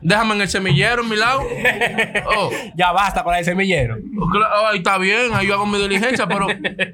Déjame 0.00 0.34
en 0.36 0.42
el 0.42 0.48
semillero, 0.48 1.02
en 1.02 1.08
mi 1.08 1.16
lado. 1.16 1.42
Oh, 2.36 2.50
Ya 2.76 2.92
basta 2.92 3.24
con 3.24 3.34
el 3.34 3.44
semillero. 3.44 3.96
claro, 4.30 4.66
ahí 4.68 4.78
está 4.78 4.98
bien, 4.98 5.32
ahí 5.34 5.46
yo 5.48 5.54
hago 5.54 5.66
mi 5.66 5.78
diligencia, 5.78 6.26
pero 6.28 6.46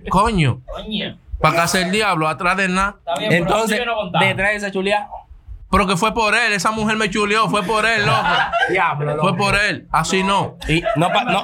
coño, 0.08 0.60
Coño. 0.66 1.18
para 1.40 1.56
casa 1.56 1.80
el 1.80 1.90
diablo, 1.90 2.26
atrás 2.28 2.56
de 2.56 2.68
nada. 2.68 2.96
Está 2.98 3.14
bien, 3.18 3.30
pero 3.30 3.42
Entonces, 3.44 3.80
detrás 4.20 4.50
de 4.50 4.56
esa 4.56 4.70
chuleada. 4.70 5.08
Pero 5.70 5.86
que 5.88 5.96
fue 5.96 6.14
por 6.14 6.34
él, 6.36 6.52
esa 6.52 6.70
mujer 6.70 6.96
me 6.96 7.10
chuleó, 7.10 7.48
fue 7.50 7.64
por 7.64 7.84
él, 7.84 8.06
loco. 8.06 8.22
Diablo, 8.70 9.16
Fue 9.20 9.36
por 9.36 9.56
él, 9.56 9.88
así 9.90 10.22
no. 10.22 10.56
Y 10.68 10.82
no, 10.94 11.08
pa- 11.12 11.24
no. 11.24 11.42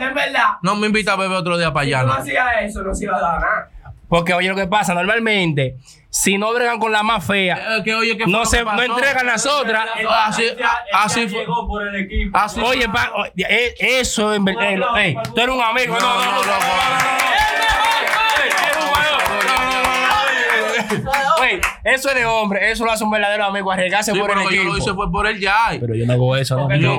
No 0.62 0.76
me 0.76 0.86
invita 0.86 1.14
a 1.14 1.16
beber 1.16 1.36
otro 1.38 1.58
día 1.58 1.72
para 1.72 1.84
Si 1.84 1.92
allá, 1.92 2.02
tú 2.02 2.06
no 2.08 2.14
no. 2.14 2.20
hacías 2.20 2.46
eso, 2.62 2.82
no 2.82 2.94
se 2.94 3.04
iba 3.06 3.16
a 3.16 3.20
dar 3.20 3.40
nada. 3.40 3.70
Porque 4.10 4.34
oye 4.34 4.48
lo 4.50 4.56
que 4.56 4.66
pasa, 4.66 4.92
normalmente, 4.92 5.76
si 6.10 6.36
no 6.36 6.52
bregan 6.52 6.78
con 6.80 6.90
la 6.92 7.02
más 7.02 7.24
fea, 7.24 7.76
Eh, 7.78 7.82
que 7.84 7.94
oye, 7.94 8.18
no 8.26 8.44
se 8.44 8.58
que 8.58 8.64
no 8.64 8.82
entregan 8.82 9.24
las 9.24 9.46
otras. 9.46 9.86
Así, 10.26 10.44
así 10.92 11.28
fue. 11.28 11.38
llegó 11.40 11.66
por 11.68 11.86
el 11.86 12.04
equipo. 12.04 12.36
Así 12.36 12.60
Oye, 12.60 12.88
pa- 12.88 13.12
o- 13.16 13.24
eh, 13.26 13.74
eso 13.78 14.34
en 14.34 14.44
verdad. 14.44 14.72
eh, 14.72 14.80
ey, 15.06 15.16
tú 15.34 15.40
eres 15.40 15.54
un 15.54 15.62
amigo. 15.62 15.96
No, 15.98 16.00
no, 16.00 16.24
no, 16.24 16.42
no, 16.42 16.52
Güey, 21.38 21.60
eso 21.84 22.08
es 22.10 22.14
de 22.14 22.26
hombre, 22.26 22.70
eso 22.70 22.84
lo 22.84 22.92
hace 22.92 23.04
un 23.04 23.10
verdadero 23.10 23.44
amigo, 23.44 23.70
arriesgarse 23.70 24.12
Sí, 24.12 24.18
por 24.18 24.30
el 24.30 24.36
que 24.38 24.42
yo 24.44 24.50
equipo. 24.50 24.72
lo 24.72 24.78
hice 24.78 24.92
fue 24.94 25.10
por 25.10 25.26
él 25.26 25.38
ya. 25.40 25.68
Pero 25.78 25.94
yo 25.94 26.04
no 26.06 26.12
hago 26.12 26.36
eso, 26.36 26.56
¿no? 26.56 26.62
Porque 26.62 26.80
Yo-. 26.80 26.98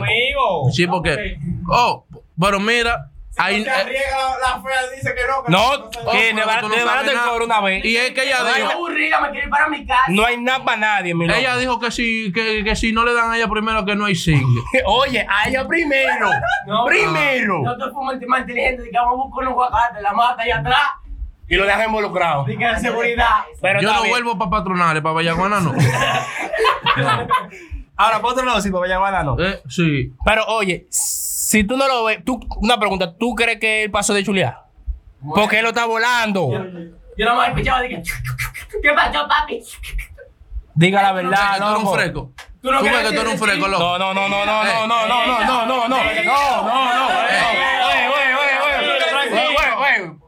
Sí, 0.71 0.87
porque. 0.87 1.37
Oh, 1.69 2.05
pero 2.39 2.59
mira, 2.59 3.10
Ahí, 3.37 3.63
Porque 3.63 3.69
eh, 3.69 3.81
arriesga 3.81 4.17
la, 4.41 4.61
fea 4.61 4.89
dice 4.93 5.15
que 5.15 5.21
no. 5.25 5.43
Que 5.43 5.51
No, 5.51 5.77
no 5.77 6.11
que 6.11 6.17
de 6.17 6.33
no 6.33 7.11
el 7.11 7.19
cobro 7.19 7.45
una 7.45 7.61
vez. 7.61 7.83
y 7.85 7.95
es 7.95 8.11
que 8.11 8.23
ella 8.23 8.43
dijo, 8.43 8.71
aburrida, 8.71 9.21
me 9.21 9.29
quiero 9.31 9.45
ir 9.45 9.49
para 9.49 9.67
mi 9.67 9.85
casa. 9.85 10.03
No 10.09 10.25
hay 10.25 10.37
nada 10.37 10.63
para 10.65 10.77
nadie, 10.77 11.15
mi 11.15 11.25
ella 11.31 11.55
dijo 11.55 11.79
que 11.79 11.91
si, 11.91 12.31
que, 12.33 12.63
que 12.63 12.75
si 12.75 12.91
no 12.91 13.05
le 13.05 13.13
dan 13.13 13.31
a 13.31 13.37
ella 13.37 13.47
primero 13.47 13.85
que 13.85 13.95
no 13.95 14.05
hay 14.05 14.15
single. 14.15 14.61
Oye, 14.85 15.25
a 15.29 15.47
ella 15.47 15.65
primero. 15.65 16.29
primero. 16.85 17.61
Nosotros 17.63 17.93
fuimos 17.93 18.15
más 18.27 18.41
inteligentes, 18.41 18.85
que 18.91 18.97
vamos 18.97 19.13
a 19.13 19.23
buscar 19.23 19.47
unos 19.47 19.51
aguacates, 19.53 20.01
la 20.03 20.11
mata 20.13 20.43
allá 20.43 20.57
atrás, 20.59 20.81
Y 21.47 21.55
lo 21.55 21.65
dejan 21.65 21.85
involucrado. 21.85 22.45
y 22.49 22.57
que 22.57 22.65
la 22.65 22.79
seguridad. 22.79 23.45
Pero 23.61 23.81
Yo 23.81 23.93
no 23.93 24.01
bien. 24.01 24.11
vuelvo 24.11 24.37
para 24.37 24.51
patronales, 24.51 25.01
para 25.01 25.13
Vallaguana 25.15 25.61
no. 25.61 25.73
Ahora, 27.97 28.19
por 28.19 28.31
otro 28.33 28.43
lado, 28.45 28.59
sí, 28.61 28.69
para 28.71 28.81
Vallaguana 28.81 29.23
no. 29.23 29.39
Eh, 29.39 29.61
sí. 29.69 30.11
Pero 30.25 30.45
oye, 30.47 30.87
si 31.51 31.65
tú 31.65 31.75
no 31.75 31.85
lo 31.85 32.05
ves, 32.05 32.23
tú, 32.23 32.39
una 32.61 32.79
pregunta, 32.79 33.13
¿tú 33.17 33.35
crees 33.35 33.59
que 33.59 33.83
él 33.83 33.91
pasó 33.91 34.13
de 34.13 34.23
chulear? 34.23 34.63
Porque 35.35 35.57
él 35.57 35.63
lo 35.63 35.69
está 35.69 35.85
volando. 35.85 36.49
Yo 37.17 37.25
nada 37.25 37.35
más 37.35 37.49
escuchaba, 37.49 37.81
dije, 37.81 38.01
¿qué 38.81 38.93
pasó, 38.93 39.27
papi? 39.27 39.61
Diga 40.73 41.01
la 41.01 41.09
¿Tú 41.09 41.15
verdad, 41.15 41.57
eres 41.57 41.67
un 41.67 41.73
loco. 41.83 41.93
fresco? 41.93 42.31
Tú 42.61 42.69
Tú 42.69 42.71
no 42.71 42.79
quieres 42.79 43.01
que 43.01 43.15
tú 43.15 43.21
eres 43.21 43.33
un 43.33 43.39
fresco, 43.39 43.67
loco. 43.67 43.83
No, 43.83 43.99
no, 43.99 44.13
no, 44.13 44.29
no, 44.29 44.45
no, 44.45 44.63
no, 44.63 44.87
no, 44.87 45.07
no, 45.07 45.07
no, 45.07 45.27
no, 45.27 45.65
no, 45.65 45.87
no, 45.89 45.89
no, 45.89 45.89
no, 45.89 46.63
no, 46.63 46.87
no. 46.87 47.11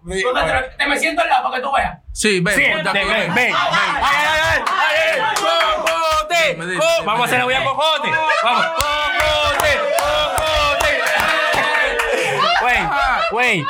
Tú 0.03 0.33
te- 0.77 0.87
me 0.87 0.99
siento 0.99 1.21
al 1.21 1.29
lado 1.29 1.43
para 1.43 1.55
que 1.55 1.61
tú 1.63 1.71
veas. 1.71 1.99
Sí, 2.11 2.41
ven, 2.41 2.55
ven, 2.57 2.83
ven. 2.93 3.33
ven. 3.33 3.53
Vamos 7.05 7.21
a 7.21 7.25
hacerle 7.25 7.45
dime. 7.45 7.45
voy 7.45 7.53
a 7.53 7.63
cocote. 7.63 8.09
Vamos, 8.43 8.65
cocote, 8.75 9.92
güey. 13.33 13.63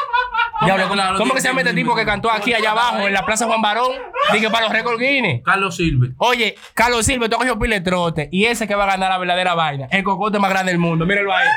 ¿cómo- 0.59 0.93
claro, 0.93 1.17
¿Cómo 1.17 1.33
que 1.33 1.41
se 1.41 1.47
llama 1.47 1.61
este 1.61 1.73
tipo 1.73 1.95
que 1.95 2.05
cantó 2.05 2.31
aquí 2.31 2.53
allá 2.53 2.71
abajo 2.71 3.07
en 3.07 3.13
la 3.13 3.25
Plaza 3.25 3.45
Juan 3.45 3.61
Barón? 3.61 3.91
Dije 4.31 4.49
para 4.49 4.65
los 4.65 4.71
récords 4.73 4.99
Guinness. 4.99 5.41
Carlos 5.43 5.75
Silve. 5.75 6.13
Oye, 6.17 6.55
Carlos 6.73 7.05
Silva, 7.05 7.27
tú 7.27 7.33
has 7.35 7.39
cogido 7.39 7.59
pile 7.59 7.81
trote. 7.81 8.29
Y 8.31 8.45
ese 8.45 8.67
que 8.67 8.75
va 8.75 8.83
a 8.83 8.87
ganar 8.87 9.09
la 9.09 9.17
verdadera 9.17 9.55
vaina. 9.55 9.87
El 9.91 10.03
cocote 10.03 10.39
más 10.39 10.49
grande 10.49 10.71
del 10.71 10.79
mundo. 10.79 11.05
Mírenlo 11.05 11.33
ahí. 11.33 11.47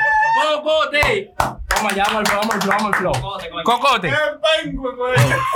¡Cocote! 0.53 1.33
Vamos 1.37 1.91
allá, 1.93 2.03
vamos 2.07 2.19
al 2.19 2.27
flow, 2.27 2.39
vamos 2.39 2.55
al 2.55 2.61
flow, 2.61 3.13
vamos 3.13 3.43
al 3.43 3.49
flow. 3.49 3.63
Cocote. 3.63 4.13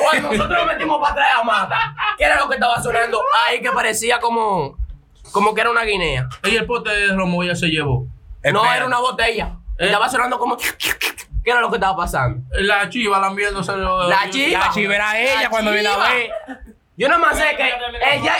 Cuando 0.10 0.31
nosotros 0.31 0.58
nos 0.58 0.67
metimos 0.67 1.00
para 1.00 1.12
atrás 1.13 1.27
a 1.39 1.43
mata, 1.43 1.96
¿qué 2.17 2.24
era 2.25 2.38
lo 2.39 2.48
que 2.48 2.55
estaba 2.55 2.81
sonando 2.81 3.22
ahí 3.48 3.62
que 3.62 3.72
parecía 3.72 4.20
como, 4.20 4.77
como 5.31 5.53
que 5.53 5.62
era 5.62 5.70
una 5.72 5.84
guinea? 5.84 6.29
Y 6.43 6.55
el 6.55 6.65
pote 6.65 6.89
de 6.89 7.13
romo 7.15 7.43
ya 7.43 7.55
se 7.55 7.67
llevó. 7.67 8.08
No, 8.51 8.74
era 8.74 8.86
una 8.86 9.00
botella. 9.00 9.55
Eh. 9.77 9.86
Estaba 9.86 10.10
sonando 10.10 10.38
como... 10.39 10.58
¿Qué 11.44 11.52
era 11.52 11.62
lo 11.62 11.70
que 11.70 11.76
estaba 11.78 11.96
pasando? 11.98 12.44
La 12.60 12.90
chiva 12.90 13.20
lambiéndose 13.20 13.76
los... 13.78 14.10
La 14.10 14.30
chiva. 14.30 14.60
La 14.60 14.70
chivera 14.72 15.20
ella 15.20 15.42
La 15.44 15.50
cuando 15.50 15.72
viene 15.72 15.88
a 15.90 15.94
chiva. 15.94 16.10
ver. 16.10 16.30
Yo 16.98 17.08
nada 17.08 17.20
más 17.20 17.36
sé 17.38 17.46
que 17.58 17.64
ella, 18.16 18.34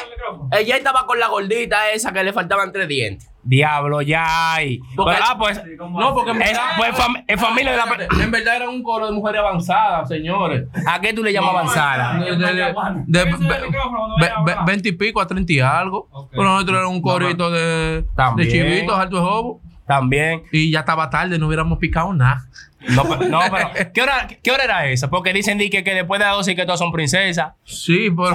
ella 0.52 0.78
estaba 0.78 1.08
con 1.08 1.18
la 1.20 1.28
gordita 1.30 1.90
esa 1.92 2.12
que 2.14 2.24
le 2.24 2.32
faltaban 2.32 2.72
tres 2.72 2.88
dientes. 2.88 3.28
Diablo, 3.44 4.04
ya 4.04 4.54
hay. 4.54 4.80
Porque- 4.96 5.18
ah, 5.20 5.36
pues. 5.40 5.60
No, 5.80 6.14
porque 6.14 6.30
en 6.30 6.42
Es, 6.44 6.60
pues, 6.78 6.94
fam- 6.94 7.24
es 7.28 7.42
familia 7.42 7.72
de 7.72 7.78
la. 7.78 8.24
en 8.24 8.30
verdad 8.30 8.58
era 8.58 8.70
un 8.70 8.84
coro 8.84 9.08
de 9.08 9.14
mujeres 9.14 9.40
avanzadas, 9.40 10.08
señores. 10.10 10.68
¿A 10.86 11.02
qué 11.02 11.12
tú 11.12 11.24
le 11.24 11.34
llamas 11.34 11.50
avanzada? 11.52 12.20
De, 12.20 12.36
de, 12.36 12.54
de, 12.54 12.64
de- 13.08 13.26
ve- 13.26 14.32
ve- 14.46 14.56
20 14.68 14.90
y 14.90 14.92
pico 14.92 15.20
a 15.22 15.26
30 15.26 15.52
y 15.54 15.60
algo. 15.60 16.08
Pero 16.30 16.44
nosotros 16.44 16.78
era 16.78 16.88
un 16.88 17.02
corito 17.02 17.50
de, 17.50 18.06
También. 18.16 18.48
de 18.48 18.54
chivitos, 18.54 19.00
alto 19.00 19.16
de 19.16 19.22
jobo. 19.24 19.62
También. 19.88 20.44
Y 20.52 20.70
ya 20.72 20.82
estaba 20.82 21.10
tarde, 21.10 21.40
no 21.40 21.48
hubiéramos 21.48 21.80
picado 21.80 22.14
nada. 22.14 22.44
No, 22.90 23.04
pero, 23.04 23.30
no, 23.30 23.40
pero 23.52 23.92
¿qué 23.94 24.02
hora, 24.02 24.28
¿qué 24.42 24.52
hora 24.52 24.64
era 24.64 24.86
esa? 24.88 25.10
Porque 25.10 25.34
dicen 25.34 25.58
di 25.58 25.70
que, 25.70 25.84
que 25.84 25.94
después 25.94 26.20
de 26.20 26.26
las 26.26 26.36
12 26.36 26.52
y 26.52 26.56
que 26.56 26.64
todas 26.66 26.80
son 26.80 26.92
princesas. 26.92 27.54
Sí, 27.64 28.10
pero. 28.10 28.32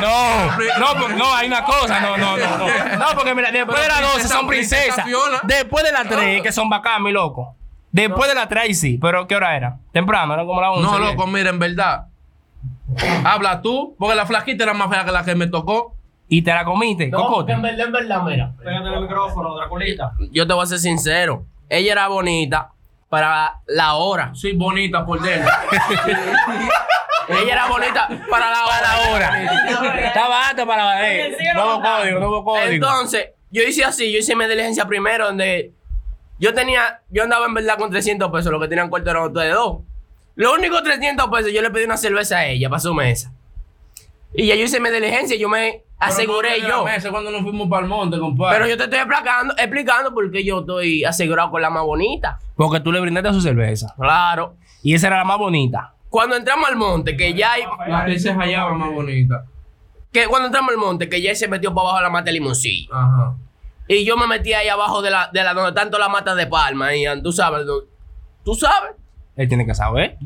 No, 0.00 0.94
no, 0.94 1.08
no, 1.16 1.34
hay 1.34 1.48
una 1.48 1.64
cosa, 1.64 2.00
no, 2.00 2.16
no, 2.16 2.36
no. 2.36 2.58
No, 2.58 2.96
no 2.98 3.06
porque 3.14 3.34
mira, 3.34 3.50
después 3.50 3.80
de 3.80 3.88
las 3.88 4.00
12 4.00 4.28
son 4.28 4.46
princesa 4.46 5.04
princesas. 5.04 5.40
Después 5.44 5.84
de 5.84 5.92
las 5.92 6.08
3 6.08 6.42
que 6.42 6.52
son 6.52 6.68
bacán, 6.68 7.02
mi 7.02 7.12
loco. 7.12 7.56
Después 7.92 8.28
de 8.28 8.34
las 8.34 8.48
3 8.48 8.62
ahí 8.62 8.74
sí, 8.74 8.98
pero 9.00 9.26
¿qué 9.26 9.36
hora 9.36 9.56
era? 9.56 9.78
Temprano, 9.92 10.34
era 10.34 10.44
como 10.44 10.60
las 10.60 10.70
11. 10.76 10.82
No, 10.82 10.98
loco, 10.98 11.26
mira, 11.26 11.50
en 11.50 11.58
verdad. 11.58 12.06
Habla 13.24 13.62
tú, 13.62 13.96
porque 13.98 14.14
la 14.14 14.26
flaquita 14.26 14.64
era 14.64 14.74
más 14.74 14.90
fea 14.90 15.04
que 15.04 15.12
la 15.12 15.24
que 15.24 15.34
me 15.34 15.46
tocó. 15.46 15.94
Y 16.28 16.42
te 16.42 16.52
la 16.52 16.64
comiste, 16.64 17.06
No, 17.08 17.18
cocote. 17.18 17.52
en 17.52 17.62
verdad, 17.62 17.86
en 17.86 17.92
verdad, 17.92 18.22
mira. 18.24 18.52
Pégate 18.58 18.88
el 18.88 19.00
micrófono, 19.00 19.54
Draculita. 19.54 20.12
Yo 20.32 20.44
te 20.46 20.52
voy 20.52 20.64
a 20.64 20.66
ser 20.66 20.80
sincero. 20.80 21.44
Ella 21.68 21.92
era 21.92 22.08
bonita 22.08 22.72
para 23.08 23.60
la 23.66 23.94
hora. 23.94 24.32
Sí, 24.34 24.52
bonita 24.52 25.04
por 25.04 25.20
dentro. 25.20 25.52
Ella 27.28 27.52
era 27.52 27.66
bonita 27.66 28.08
para 28.30 28.50
la 28.50 28.64
hora. 28.66 28.80
Para 28.80 28.98
la 29.02 29.10
hora. 29.10 30.06
Estaba 30.06 30.48
alto 30.48 30.66
para 30.66 30.84
la 30.84 31.12
eh, 31.12 31.36
Nuevo 31.54 31.82
código, 31.82 32.18
nuevo 32.20 32.44
código. 32.44 32.72
Entonces, 32.72 33.30
yo 33.50 33.62
hice 33.62 33.84
así, 33.84 34.12
yo 34.12 34.18
hice 34.18 34.36
mi 34.36 34.46
diligencia 34.46 34.86
primero 34.86 35.26
donde 35.26 35.72
yo 36.38 36.52
tenía, 36.52 37.00
yo 37.08 37.22
andaba 37.22 37.46
en 37.46 37.54
verdad 37.54 37.78
con 37.78 37.90
300 37.90 38.30
pesos, 38.30 38.52
lo 38.52 38.60
que 38.60 38.68
tenían 38.68 38.90
cuarto 38.90 39.10
eran 39.10 39.24
ustedes 39.24 39.54
dos. 39.54 39.78
Los 40.34 40.52
únicos 40.52 40.82
300 40.82 41.28
pesos, 41.28 41.52
yo 41.52 41.62
le 41.62 41.70
pedí 41.70 41.84
una 41.84 41.96
cerveza 41.96 42.38
a 42.38 42.46
ella 42.46 42.68
para 42.68 42.80
su 42.80 42.92
mesa. 42.92 43.32
Y 44.36 44.46
ya 44.46 44.54
yo 44.54 44.64
hice 44.64 44.80
mi 44.80 44.90
diligencia, 44.90 45.36
yo 45.36 45.48
me 45.48 45.82
aseguré 45.98 46.60
yo. 46.60 46.86
Ese 46.88 47.10
cuando 47.10 47.30
nos 47.30 47.42
fuimos 47.42 47.68
para 47.68 47.82
el 47.84 47.88
monte, 47.88 48.18
compadre. 48.18 48.56
Pero 48.58 48.68
yo 48.68 48.76
te 48.76 48.84
estoy 48.84 48.98
explicando, 48.98 49.54
explicando 49.56 50.12
por 50.14 50.30
qué 50.30 50.44
yo 50.44 50.60
estoy 50.60 51.04
asegurado 51.04 51.50
con 51.50 51.62
la 51.62 51.70
más 51.70 51.84
bonita. 51.84 52.38
Porque 52.54 52.80
tú 52.80 52.92
le 52.92 53.00
brindaste 53.00 53.32
su 53.32 53.40
cerveza. 53.40 53.94
Claro. 53.98 54.56
Y 54.82 54.94
esa 54.94 55.06
era 55.06 55.18
la 55.18 55.24
más 55.24 55.38
bonita. 55.38 55.94
Cuando 56.10 56.36
entramos 56.36 56.68
al 56.68 56.76
monte, 56.76 57.16
que 57.16 57.32
ya 57.34 57.52
hay, 57.52 57.62
La 57.88 58.04
princesa 58.04 58.38
allá 58.40 58.64
va 58.64 58.74
más 58.74 58.92
bonita. 58.92 59.44
que 60.12 60.26
cuando 60.26 60.46
entramos 60.46 60.70
al 60.70 60.78
monte, 60.78 61.08
que 61.08 61.20
ya 61.20 61.34
se 61.34 61.48
metió 61.48 61.74
para 61.74 61.82
abajo 61.88 61.96
de 61.98 62.02
la 62.04 62.10
mata 62.10 62.24
de 62.26 62.32
limoncillo. 62.32 62.94
Ajá. 62.94 63.34
Y 63.88 64.04
yo 64.04 64.16
me 64.16 64.26
metí 64.26 64.52
ahí 64.52 64.68
abajo 64.68 65.00
de 65.00 65.10
la, 65.10 65.30
de 65.32 65.42
la 65.44 65.54
donde 65.54 65.72
tanto 65.72 65.98
la 65.98 66.08
mata 66.08 66.34
de 66.34 66.46
palma. 66.46 66.94
Y 66.94 67.04
tú 67.22 67.32
sabes, 67.32 67.64
tú 68.44 68.54
sabes. 68.54 68.92
Él 69.36 69.48
tiene 69.48 69.64
que 69.64 69.74
saber. 69.74 70.18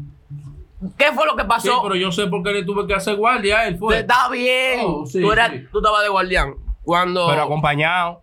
¿Qué 0.96 1.12
fue 1.12 1.26
lo 1.26 1.36
que 1.36 1.42
Sí, 1.42 1.48
pasó? 1.48 1.82
pero 1.82 1.94
yo 1.94 2.10
sé 2.10 2.26
por 2.26 2.42
qué 2.42 2.52
le 2.52 2.64
tuve 2.64 2.86
que 2.86 2.94
hacer 2.94 3.16
guardia 3.16 3.58
a 3.60 3.66
él, 3.68 3.78
fue. 3.78 3.98
Está 3.98 4.28
bien. 4.30 4.80
Oh, 4.82 5.04
sí, 5.06 5.20
tú, 5.20 5.30
eras- 5.32 5.50
sí. 5.50 5.66
tú 5.70 5.78
estabas 5.78 6.02
de 6.02 6.08
guardián. 6.08 6.54
Cuando, 6.82 7.26
Pero 7.28 7.42
acompañado. 7.42 8.22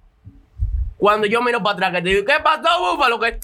cuando 0.97 1.27
yo 1.27 1.41
miro 1.41 1.61
para 1.61 1.73
atrás, 1.75 1.91
que 1.93 2.01
te 2.01 2.09
digo, 2.09 2.25
¿qué 2.25 2.33
pasó, 2.43 2.67
búfalo? 2.95 3.19
¿Qué? 3.19 3.37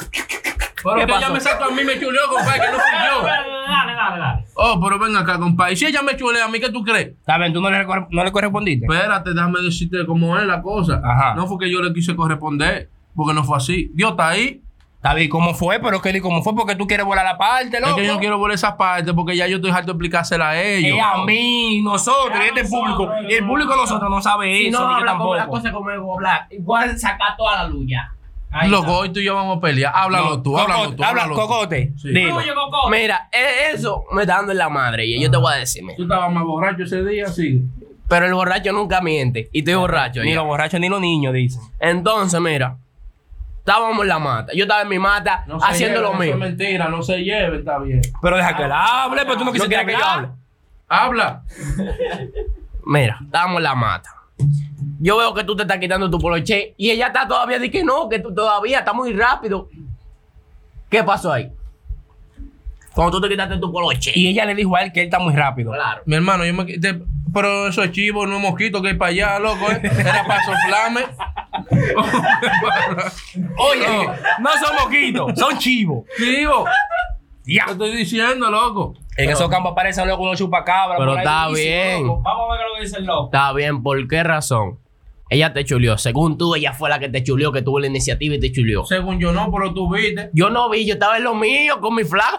Pero 0.84 0.96
¿Qué 0.98 1.06
que 1.06 1.14
ella 1.16 1.30
me 1.30 1.40
sacó 1.40 1.66
a 1.66 1.72
mí, 1.72 1.84
me 1.84 1.98
chuleó, 2.00 2.22
compadre, 2.30 2.60
que 2.60 2.72
no 2.72 2.74
fui 2.74 3.00
yo. 3.08 3.24
Dale, 3.68 3.94
dale, 3.94 4.20
dale. 4.20 4.46
Oh, 4.56 4.80
pero 4.84 5.00
ven 5.00 5.16
acá, 5.16 5.40
compadre. 5.40 5.74
Y 5.74 5.76
si 5.78 5.86
ella 5.86 6.02
me 6.02 6.18
chulea 6.18 6.44
a 6.46 6.48
mí, 6.50 6.60
¿qué 6.60 6.70
tú 6.70 6.84
crees? 6.84 7.08
Está 7.10 7.38
bien, 7.38 7.54
tú 7.54 7.62
no 7.62 7.70
le, 7.70 7.86
no 8.10 8.24
le 8.24 8.32
correspondiste. 8.32 8.86
Espérate, 8.86 9.34
déjame 9.34 9.62
decirte 9.62 10.06
cómo 10.06 10.38
es 10.38 10.46
la 10.46 10.62
cosa. 10.62 11.02
Ajá. 11.04 11.36
No 11.36 11.48
fue 11.48 11.58
que 11.60 11.72
yo 11.72 11.82
le 11.82 11.94
quise 11.94 12.16
corresponder, 12.16 12.90
porque 13.16 13.34
no 13.34 13.44
fue 13.46 13.58
así. 13.58 13.90
Dios 13.94 14.12
está 14.12 14.30
ahí. 14.30 14.62
Está 15.04 15.16
bien, 15.16 15.30
¿cómo 15.30 15.54
fue? 15.54 15.82
Pero 15.82 16.02
que 16.02 16.14
di 16.14 16.22
cómo 16.22 16.42
fue 16.42 16.56
porque 16.56 16.78
tú 16.78 16.88
quieres 16.88 17.06
volar 17.06 17.26
la 17.26 17.38
parte, 17.38 17.78
loco. 17.82 17.90
Es 17.92 17.96
que 17.98 18.08
yo 18.08 18.14
no 18.14 18.20
quiero 18.22 18.38
volver 18.38 18.56
esa 18.56 18.78
parte, 18.78 19.14
porque 19.14 19.36
ya 19.36 19.48
yo 19.48 19.58
estoy 19.58 19.70
harto 19.72 19.88
de 19.88 19.92
explicársela 19.92 20.52
a 20.52 20.62
ellos. 20.64 20.98
Es 20.98 21.04
a 21.04 21.26
mí, 21.26 21.82
nosotros, 21.84 22.38
y 22.42 22.58
este 22.58 22.64
público. 22.70 23.12
Y 23.28 23.34
el 23.34 23.46
público 23.46 23.72
de 23.74 23.78
nosotros 23.82 24.10
no 24.10 24.22
sabe 24.22 24.56
Si 24.56 24.68
eso, 24.68 24.80
no 24.80 24.88
ni 24.88 24.94
yo 24.94 24.98
habla 25.00 25.18
como 25.18 25.34
la 25.36 25.42
tampoco. 25.42 25.60
cosa 25.62 25.74
como 25.74 25.90
el 25.90 26.00
hablar, 26.00 26.48
igual 26.52 26.98
saca 26.98 27.36
toda 27.38 27.64
la 27.64 27.68
luz 27.68 27.86
ya. 27.86 28.14
Ahí 28.50 28.70
Loco, 28.70 28.84
está. 28.84 28.98
hoy 29.00 29.10
tú 29.12 29.20
y 29.20 29.26
yo 29.26 29.36
vamos 29.36 29.58
a 29.58 29.60
pelear. 29.60 29.92
Háblalo 29.94 30.30
No, 30.30 30.42
tú, 30.42 30.52
Cocote, 30.54 30.72
háblalo 30.72 30.96
tú. 30.96 31.04
Habla, 31.04 31.22
háblalo 31.24 31.36
tú. 31.36 31.42
cocote. 31.42 31.94
Sí. 31.98 32.08
Dilo. 32.10 32.36
Tuyo, 32.40 32.56
Coco. 32.56 32.90
Mira, 32.90 33.28
e- 33.32 33.74
eso 33.76 34.06
me 34.14 34.22
está 34.22 34.36
dando 34.38 34.54
en 34.54 34.58
la 34.60 34.70
madre 34.70 35.06
y 35.06 35.22
yo 35.22 35.30
te 35.30 35.36
voy 35.36 35.54
a 35.54 35.58
decir, 35.58 35.84
mira. 35.84 35.98
Tú 35.98 36.04
estabas 36.04 36.32
más 36.32 36.44
borracho 36.46 36.84
ese 36.84 37.04
día, 37.04 37.28
sí. 37.28 37.62
Pero 38.08 38.26
el 38.26 38.34
borracho 38.34 38.72
nunca 38.72 39.02
miente. 39.02 39.50
Y 39.52 39.60
estoy 39.60 39.74
borracho. 39.74 40.22
Ni 40.24 40.30
ya. 40.30 40.36
los 40.38 40.46
borrachos 40.46 40.80
ni 40.80 40.88
los 40.88 41.02
niños, 41.02 41.34
dicen. 41.34 41.62
Entonces, 41.80 42.40
mira. 42.40 42.78
Estábamos 43.66 44.02
en 44.02 44.10
la 44.10 44.20
mata. 44.20 44.52
Yo 44.54 44.64
estaba 44.64 44.82
en 44.82 44.90
mi 44.90 45.00
mata 45.00 45.46
No 45.48 45.58
haciendo 45.64 46.02
lo 46.02 46.14
mío. 46.16 46.34
Es 46.34 46.38
mentira, 46.38 46.90
no 46.90 47.02
se 47.02 47.24
lleve, 47.24 47.60
está 47.60 47.80
bien. 47.80 48.02
Pero 48.22 48.36
deja 48.36 48.58
que 48.58 48.64
él 48.64 48.72
hable, 48.74 49.22
pero 49.22 49.38
tú 49.38 49.46
no 49.46 49.54
quisiste 49.54 49.74
quieres 49.74 49.96
que 49.96 50.02
yo 50.02 50.06
hable. 50.06 50.28
Habla. 50.90 51.44
Mira, 52.86 53.20
estábamos 53.24 53.58
en 53.58 53.64
la 53.64 53.76
mata. 53.76 54.10
Yo 55.00 55.18
veo 55.18 55.34
que 55.34 55.46
tú 55.46 55.56
te 55.56 55.62
estás 55.62 55.78
quitando 55.78 56.10
tu 56.10 56.20
poloche 56.20 56.74
y 56.76 56.90
ella 56.90 57.08
está 57.08 57.26
todavía 57.26 57.58
de 57.58 57.72
que 57.72 57.86
no, 57.86 58.10
que 58.10 58.20
tú 58.20 58.34
todavía 58.34 58.80
está 58.80 58.92
muy 58.92 59.14
rápido. 59.14 59.70
¿Qué 60.90 61.02
pasó 61.02 61.32
ahí? 61.32 61.50
Cuando 62.94 63.12
tú 63.12 63.22
te 63.22 63.30
quitaste 63.30 63.58
tu 63.60 63.72
poloche. 63.72 64.12
Y 64.14 64.28
ella 64.28 64.44
le 64.44 64.56
dijo 64.56 64.76
a 64.76 64.82
él 64.84 64.92
que 64.92 65.00
él 65.00 65.06
está 65.06 65.20
muy 65.20 65.34
rápido. 65.34 65.72
Claro. 65.72 66.02
Mi 66.06 66.16
hermano, 66.16 66.46
yo 66.46 66.54
me 66.54 66.66
quité. 66.66 67.02
Pero 67.34 67.68
eso 67.68 67.84
es 67.84 67.92
chivo, 67.92 68.28
no 68.28 68.36
es 68.36 68.42
mosquito 68.42 68.82
que 68.82 68.90
hay 68.90 68.94
para 68.96 69.10
allá, 69.10 69.40
loco. 69.40 69.72
¿eh? 69.72 69.82
Era 69.84 70.24
para 70.26 70.44
soplarme. 70.44 71.02
Oye, 73.58 74.08
no 74.40 74.50
son 74.52 74.76
moquitos, 74.84 75.40
son 75.40 75.58
chivos. 75.58 76.06
Chivo. 76.18 76.66
Ya. 77.46 77.66
Te 77.66 77.72
estoy 77.72 77.96
diciendo, 77.98 78.50
loco. 78.50 78.94
En 79.18 79.30
esos 79.30 79.50
campos 79.50 79.72
aparecen 79.74 80.06
luego 80.06 80.24
unos 80.24 80.38
chupacabras. 80.38 80.98
Pero 80.98 81.12
por 81.12 81.20
ahí, 81.20 81.26
está 81.26 81.50
bien. 81.50 82.08
loco. 82.08 82.22
Vamos 82.22 82.50
a 82.50 82.54
ver 82.54 82.68
lo 82.68 82.76
que 82.76 82.82
dice 82.84 82.98
el 82.98 83.06
loco. 83.06 83.26
Está 83.26 83.54
bien, 83.54 83.84
¿por 83.84 84.08
qué 84.08 84.24
razón? 84.24 84.80
Ella 85.30 85.54
te 85.54 85.66
chuleó. 85.66 85.98
Según 85.98 86.38
tú, 86.38 86.56
ella 86.56 86.74
fue 86.74 86.90
la 86.90 87.00
que 87.00 87.10
te 87.10 87.24
chuleó, 87.24 87.52
que 87.52 87.62
tuvo 87.62 87.80
la 87.80 87.88
iniciativa 87.88 88.36
y 88.36 88.40
te 88.40 88.52
chuleó. 88.52 88.86
Según 88.86 89.20
yo 89.20 89.32
no, 89.32 89.52
pero 89.52 89.74
tú 89.74 89.92
viste. 89.92 90.30
Yo 90.34 90.50
no 90.50 90.70
vi, 90.70 90.86
yo 90.86 90.94
estaba 90.94 91.18
en 91.18 91.24
lo 91.24 91.34
mío 91.34 91.80
con 91.82 91.96
mi 91.96 92.04
flaco. 92.04 92.38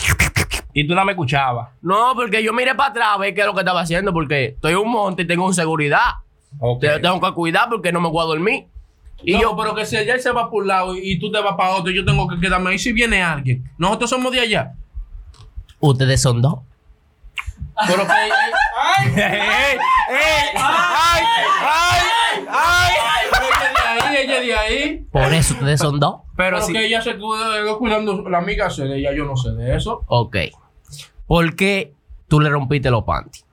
Y 0.74 0.86
tú 0.86 0.94
no 0.94 1.04
me 1.04 1.12
escuchabas. 1.12 1.68
No, 1.80 2.12
porque 2.14 2.42
yo 2.42 2.52
miré 2.52 2.74
para 2.74 2.90
atrás 2.90 3.08
a 3.12 3.16
ver 3.18 3.32
qué 3.32 3.40
es 3.42 3.46
lo 3.46 3.54
que 3.54 3.60
estaba 3.60 3.80
haciendo, 3.80 4.12
porque 4.12 4.46
estoy 4.46 4.72
en 4.72 4.78
un 4.78 4.90
monte 4.90 5.22
y 5.22 5.26
tengo 5.26 5.46
un 5.46 5.54
seguridad. 5.54 6.14
Ok. 6.58 6.80
Te- 6.80 6.98
Tengo 7.00 7.20
que 7.20 7.32
cuidar 7.32 7.68
porque 7.70 7.92
no 7.92 8.00
me 8.00 8.08
voy 8.10 8.22
a 8.22 8.26
dormir. 8.26 8.66
Y 9.22 9.40
yo, 9.40 9.56
pero 9.56 9.74
que 9.74 9.86
si 9.86 9.96
allá 9.96 10.18
se 10.18 10.30
va 10.32 10.50
por 10.50 10.62
un 10.64 10.68
lado 10.68 10.94
y, 10.96 11.18
tú 11.18 11.30
te 11.32 11.40
vas 11.40 11.54
para 11.56 11.70
otro, 11.70 11.90
yo 11.92 12.04
tengo 12.04 12.28
que 12.28 12.38
quedarme 12.38 12.70
ahí 12.70 12.78
si 12.78 12.92
viene 12.92 13.22
alguien. 13.22 13.64
Nosotros 13.78 14.10
somos 14.10 14.30
de 14.32 14.40
allá. 14.40 14.72
ustedes 15.80 16.20
son 16.20 16.42
dos. 16.42 16.58
Pero 17.86 18.06
que. 18.06 18.12
¡Ey! 19.20 19.78
¡Ay! 20.56 21.24
¡Ay! 21.70 22.44
¡Ay! 22.50 22.92
pero 23.30 23.44
ella 23.46 23.94
de 23.94 24.16
ahí, 24.16 24.16
ella 24.24 24.40
de 24.40 24.54
ahí. 24.54 25.06
Por 25.10 25.32
eso 25.32 25.54
ustedes 25.54 25.80
son 25.80 25.98
dos. 26.00 26.20
Pero 26.36 26.58
que 26.66 26.86
ella 26.86 27.00
se 27.00 27.12
quedó 27.14 27.78
cuidando 27.78 28.28
la 28.28 28.38
amiga 28.38 28.68
se 28.70 28.84
de 28.84 28.98
ella, 28.98 29.12
yo 29.14 29.24
no 29.24 29.36
sé 29.36 29.50
de 29.52 29.76
eso. 29.76 30.02
Ok. 30.06 30.36
¿Por 31.26 31.54
qué 31.56 31.92
tú 32.28 32.40
le 32.40 32.48
rompiste 32.50 32.90
los 32.90 33.04
panties? 33.04 33.44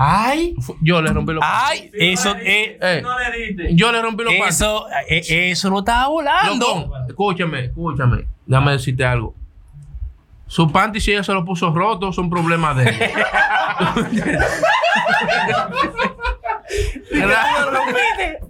¡Ay! 0.00 0.54
Yo 0.80 1.02
le 1.02 1.10
rompí 1.12 1.32
los 1.32 1.42
¡Ay! 1.44 1.90
Eso, 1.92 2.36
eh, 2.36 2.78
Eh, 2.80 3.00
No 3.02 3.18
le 3.18 3.36
diste. 3.36 3.74
yo 3.74 3.90
le 3.90 4.00
rompí 4.00 4.22
los 4.22 4.32
panties. 4.34 4.54
eso, 4.54 4.86
eh, 5.08 5.50
eso 5.50 5.70
lo 5.70 5.80
estaba 5.80 6.06
volando. 6.06 6.66
Loco, 6.66 6.96
escúchame, 7.08 7.64
escúchame. 7.64 8.26
Déjame 8.46 8.72
decirte 8.72 9.04
algo. 9.04 9.34
Su 10.46 10.70
panty, 10.70 11.00
si 11.00 11.12
ella 11.12 11.24
se 11.24 11.32
lo 11.32 11.44
puso 11.44 11.70
roto, 11.74 12.12
son 12.12 12.30
problemas 12.30 12.76
de. 12.76 12.84
Nada, 17.10 17.44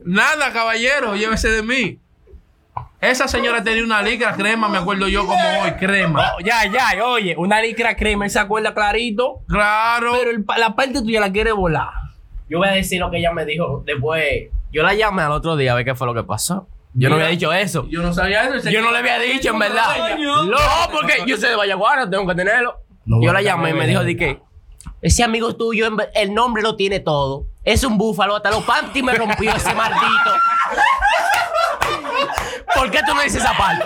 nada, 0.04 0.52
caballero, 0.52 1.14
llévese 1.16 1.48
de 1.50 1.62
mí. 1.62 1.98
Esa 3.00 3.28
señora 3.28 3.62
tenía 3.62 3.84
una 3.84 4.02
licra 4.02 4.34
crema, 4.34 4.68
me 4.68 4.78
acuerdo 4.78 5.06
yo 5.06 5.24
como 5.24 5.40
hoy, 5.62 5.70
crema. 5.78 6.32
Oh, 6.34 6.40
ya, 6.40 6.64
ya, 6.66 7.04
oye, 7.04 7.36
una 7.38 7.60
licra 7.62 7.96
crema, 7.96 8.24
él 8.24 8.30
se 8.30 8.40
acuerda 8.40 8.74
clarito. 8.74 9.40
Claro. 9.46 10.14
Pero 10.18 10.30
el 10.32 10.44
la 10.58 10.74
parte 10.74 11.00
tuya 11.00 11.20
la 11.20 11.30
quiere 11.30 11.52
volar. 11.52 11.90
Yo 12.48 12.58
voy 12.58 12.68
a 12.68 12.72
decir 12.72 12.98
lo 12.98 13.10
que 13.10 13.18
ella 13.18 13.32
me 13.32 13.44
dijo 13.44 13.82
después. 13.86 14.48
Yo 14.72 14.82
la 14.82 14.94
llamé 14.94 15.22
al 15.22 15.32
otro 15.32 15.56
día 15.56 15.72
a 15.72 15.74
ver 15.76 15.84
qué 15.84 15.94
fue 15.94 16.06
lo 16.08 16.14
que 16.14 16.24
pasó. 16.24 16.66
Yo 16.94 17.08
no 17.08 17.14
había 17.14 17.28
dicho 17.28 17.52
eso. 17.52 17.86
Yo 17.88 18.02
no 18.02 18.12
sabía 18.12 18.48
eso. 18.48 18.68
Yo 18.70 18.82
no 18.82 18.90
le 18.90 18.98
había 18.98 19.18
dicho, 19.20 19.50
en 19.50 19.58
verdad. 19.58 20.16
No, 20.18 20.56
porque 20.90 21.22
yo 21.26 21.36
sé 21.36 21.48
de 21.48 21.56
Vallaguana, 21.56 22.10
tengo 22.10 22.26
que 22.26 22.34
tenerlo. 22.34 22.80
No, 23.04 23.22
yo 23.22 23.32
la 23.32 23.42
llamé 23.42 23.70
y 23.70 23.74
me 23.74 23.86
dijo, 23.86 24.02
di 24.02 24.16
que 24.16 24.40
ese 25.00 25.22
amigo 25.22 25.54
tuyo, 25.54 25.88
el 26.14 26.34
nombre 26.34 26.62
lo 26.62 26.74
tiene 26.74 26.98
todo. 27.00 27.46
Es 27.62 27.84
un 27.84 27.96
búfalo, 27.96 28.36
hasta 28.36 28.50
los 28.50 28.64
panties 28.64 29.04
me 29.04 29.14
rompió 29.14 29.54
ese 29.54 29.72
maldito. 29.74 30.32
¿Por 32.74 32.90
qué 32.90 33.00
tú 33.06 33.14
no 33.14 33.22
dices 33.22 33.42
esa 33.42 33.56
parte? 33.56 33.84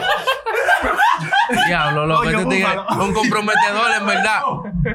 Diablo, 1.67 2.07
loco, 2.07 2.25
este 2.25 2.45
tigre 2.47 2.77
búfalo. 2.77 3.05
un 3.05 3.13
comprometedor, 3.15 3.91
en 4.01 4.07
verdad. 4.07 4.43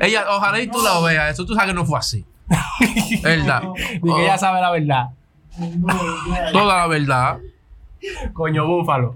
Ella, 0.02 0.26
ojalá 0.30 0.60
y 0.60 0.68
tú 0.68 0.82
la 0.82 1.00
veas. 1.00 1.32
Eso 1.34 1.46
tú 1.46 1.54
sabes 1.54 1.70
que 1.70 1.74
no 1.76 1.86
fue 1.86 2.00
así. 2.00 2.26
¿Verdad? 3.24 3.62
Y 4.04 4.14
que 4.14 4.24
ella 4.24 4.38
sabe 4.38 4.62
la 4.62 4.72
verdad. 4.72 5.10
Toda 6.52 6.78
la 6.78 6.88
verdad. 6.88 7.38
Coño, 8.34 8.66
búfalo. 8.66 9.16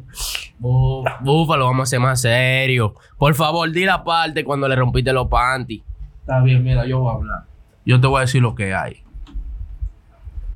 Bú- 0.60 1.04
Búfalo, 1.22 1.66
vamos 1.66 1.84
a 1.84 1.90
ser 1.90 2.00
más 2.00 2.22
serios. 2.22 2.92
Por 3.18 3.34
favor, 3.36 3.70
di 3.72 3.86
la 3.86 4.04
parte 4.04 4.44
cuando 4.44 4.68
le 4.68 4.76
rompiste 4.76 5.12
los 5.14 5.28
panties. 5.28 5.84
Está 6.22 6.40
bien, 6.42 6.64
mira, 6.64 6.86
yo 6.86 7.00
voy 7.00 7.12
a 7.12 7.16
hablar. 7.16 7.44
Yo 7.86 8.00
te 8.00 8.08
voy 8.08 8.18
a 8.20 8.22
decir 8.22 8.42
lo 8.42 8.54
que 8.56 8.74
hay. 8.76 9.04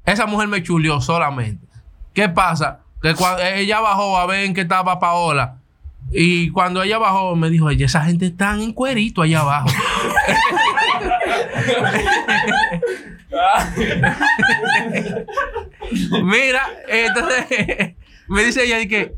Esa 0.06 0.28
mujer 0.28 0.48
me 0.48 0.62
chuleó 0.62 1.02
solamente. 1.02 1.66
¿Qué 2.14 2.30
pasa? 2.30 2.82
Que 3.06 3.16
cuando 3.16 3.44
ella 3.44 3.80
bajó 3.82 4.18
a 4.18 4.26
ver 4.26 4.46
en 4.46 4.54
qué 4.56 4.62
estaba 4.62 5.00
Paola. 5.00 5.58
Y 6.12 6.50
cuando 6.52 6.82
ella 6.82 6.98
bajó, 6.98 7.36
me 7.36 7.50
dijo, 7.50 7.66
oye, 7.66 7.86
esa 7.86 8.02
gente 8.04 8.26
está 8.28 8.54
en 8.56 8.74
cuerito 8.74 9.22
allá 9.22 9.42
abajo. 9.42 9.70
Mira, 16.24 16.68
entonces 16.88 17.96
me 18.28 18.44
dice 18.44 18.64
ella 18.66 18.80
y 18.80 18.88
que, 18.88 19.16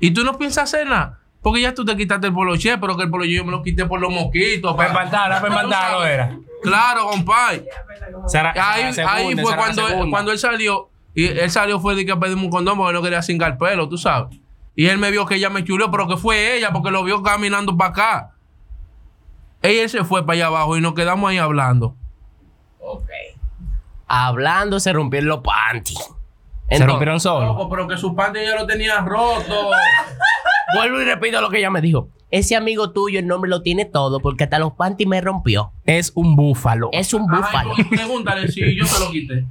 ¿y 0.00 0.12
tú 0.12 0.22
no 0.24 0.38
piensas 0.38 0.64
hacer 0.64 0.86
nada? 0.86 1.18
Porque 1.40 1.60
ya 1.60 1.74
tú 1.74 1.84
te 1.84 1.96
quitaste 1.96 2.28
el 2.28 2.32
poloche, 2.32 2.78
pero 2.78 2.96
que 2.96 3.02
el 3.02 3.10
poloche 3.10 3.32
yo 3.32 3.44
me 3.44 3.50
lo 3.50 3.62
quité 3.62 3.84
por 3.86 4.00
los 4.00 4.12
mosquitos. 4.12 4.76
Para 4.76 4.90
espantar, 4.90 5.28
para 5.40 5.48
espantar 5.48 5.92
lo 5.92 6.06
era. 6.12 6.38
Claro, 6.62 7.08
compadre. 7.08 7.64
Ahí, 8.54 8.94
ahí 9.04 9.36
fue 9.36 9.56
cuando, 9.56 9.82
cuando 10.08 10.30
él 10.30 10.38
salió. 10.38 10.91
Y 11.14 11.26
él 11.26 11.50
salió 11.50 11.78
fue 11.80 11.94
de 11.94 12.06
que 12.06 12.16
pedimos 12.16 12.44
un 12.44 12.50
condón 12.50 12.78
porque 12.78 12.92
no 12.92 13.02
quería 13.02 13.22
cingar 13.22 13.58
pelo, 13.58 13.88
tú 13.88 13.98
sabes. 13.98 14.38
Y 14.74 14.86
él 14.86 14.98
me 14.98 15.10
vio 15.10 15.26
que 15.26 15.34
ella 15.34 15.50
me 15.50 15.64
chuleó, 15.64 15.90
pero 15.90 16.08
que 16.08 16.16
fue 16.16 16.56
ella 16.56 16.72
porque 16.72 16.90
lo 16.90 17.04
vio 17.04 17.22
caminando 17.22 17.76
para 17.76 17.90
acá. 17.90 18.34
Ella 19.60 19.88
se 19.88 20.04
fue 20.04 20.24
para 20.24 20.34
allá 20.34 20.46
abajo 20.46 20.76
y 20.76 20.80
nos 20.80 20.94
quedamos 20.94 21.30
ahí 21.30 21.38
hablando. 21.38 21.94
Ok. 22.80 23.08
Hablando, 24.08 24.80
se 24.80 24.92
rompieron 24.92 25.28
los 25.28 25.40
panties. 25.40 25.98
Se 25.98 26.76
Entonces, 26.76 26.86
rompieron 26.86 27.20
solo. 27.20 27.46
Loco, 27.46 27.68
pero 27.68 27.86
que 27.86 27.96
su 27.96 28.14
panty 28.14 28.40
ya 28.40 28.56
lo 28.56 28.66
tenía 28.66 29.00
roto. 29.00 29.70
Vuelvo 30.74 31.00
y 31.00 31.04
repito 31.04 31.40
lo 31.40 31.50
que 31.50 31.58
ella 31.58 31.70
me 31.70 31.80
dijo. 31.80 32.08
Ese 32.30 32.56
amigo 32.56 32.92
tuyo, 32.92 33.18
el 33.18 33.26
nombre 33.26 33.50
lo 33.50 33.60
tiene 33.60 33.84
todo 33.84 34.18
porque 34.20 34.44
hasta 34.44 34.58
los 34.58 34.72
panties 34.72 35.06
me 35.06 35.20
rompió. 35.20 35.72
Es 35.84 36.12
un 36.14 36.34
búfalo. 36.34 36.88
Es 36.92 37.12
un 37.12 37.26
búfalo. 37.26 37.74
Ay, 37.76 37.84
pregúntale 37.84 38.48
si 38.48 38.74
yo 38.74 38.86
se 38.86 39.04
lo 39.04 39.10
quité. 39.10 39.44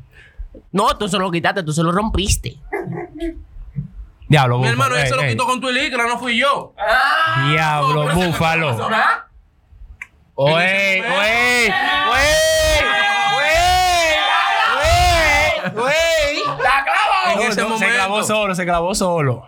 No, 0.72 0.98
tú 0.98 1.08
se 1.08 1.18
lo 1.18 1.30
quitaste, 1.32 1.64
tú 1.64 1.72
se 1.74 1.84
lo 1.84 1.92
rompiste. 1.92 2.58
Diablo, 4.28 4.60
Mi 4.60 4.64
búfalo. 4.68 4.72
hermano, 4.72 4.96
él 4.96 5.02
Ey, 5.04 5.10
se 5.10 5.16
lo 5.16 5.22
ey. 5.24 5.30
quitó 5.32 5.46
con 5.46 5.60
tu 5.62 5.70
licra, 5.70 6.08
no 6.08 6.18
fui 6.18 6.38
yo. 6.38 6.74
Diablo, 7.50 8.14
búfalo. 8.14 8.76
Oye, 10.36 11.02
oye, 11.02 11.04
oye, 11.12 11.74
oye, 12.12 13.62
oye. 15.78 16.42
En 17.34 17.40
ese 17.42 17.54
Se 17.56 17.64
momento. 17.64 17.94
clavó 17.96 18.24
solo, 18.24 18.56
se 18.56 18.66
clavó 18.66 18.96
solo. 18.96 19.48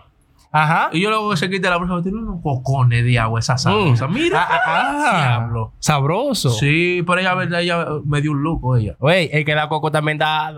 Ajá. 0.56 0.90
Y 0.94 1.02
yo 1.02 1.10
luego 1.10 1.32
que 1.32 1.38
se 1.38 1.50
quite 1.50 1.68
la 1.68 1.78
bolsa, 1.78 2.00
tiene 2.04 2.20
unos 2.20 2.40
cocones 2.44 3.04
de 3.04 3.18
agua 3.18 3.40
esa 3.40 3.58
salsa. 3.58 4.08
Mm. 4.08 4.14
Mira. 4.14 4.44
Ah, 4.48 4.62
ah, 4.66 5.10
ah. 5.12 5.18
Diablo. 5.40 5.72
Sabroso. 5.80 6.52
Sí, 6.52 7.04
pero 7.08 7.20
ella, 7.22 7.34
verdad, 7.34 7.60
ella 7.62 7.88
me 8.06 8.22
dio 8.22 8.32
un 8.34 8.44
lujo 8.44 8.78
ella. 8.78 8.96
Oye, 9.00 9.36
el 9.36 9.44
que 9.46 9.56
da 9.56 9.68
coco 9.68 9.90
también 9.92 10.20
da, 10.20 10.52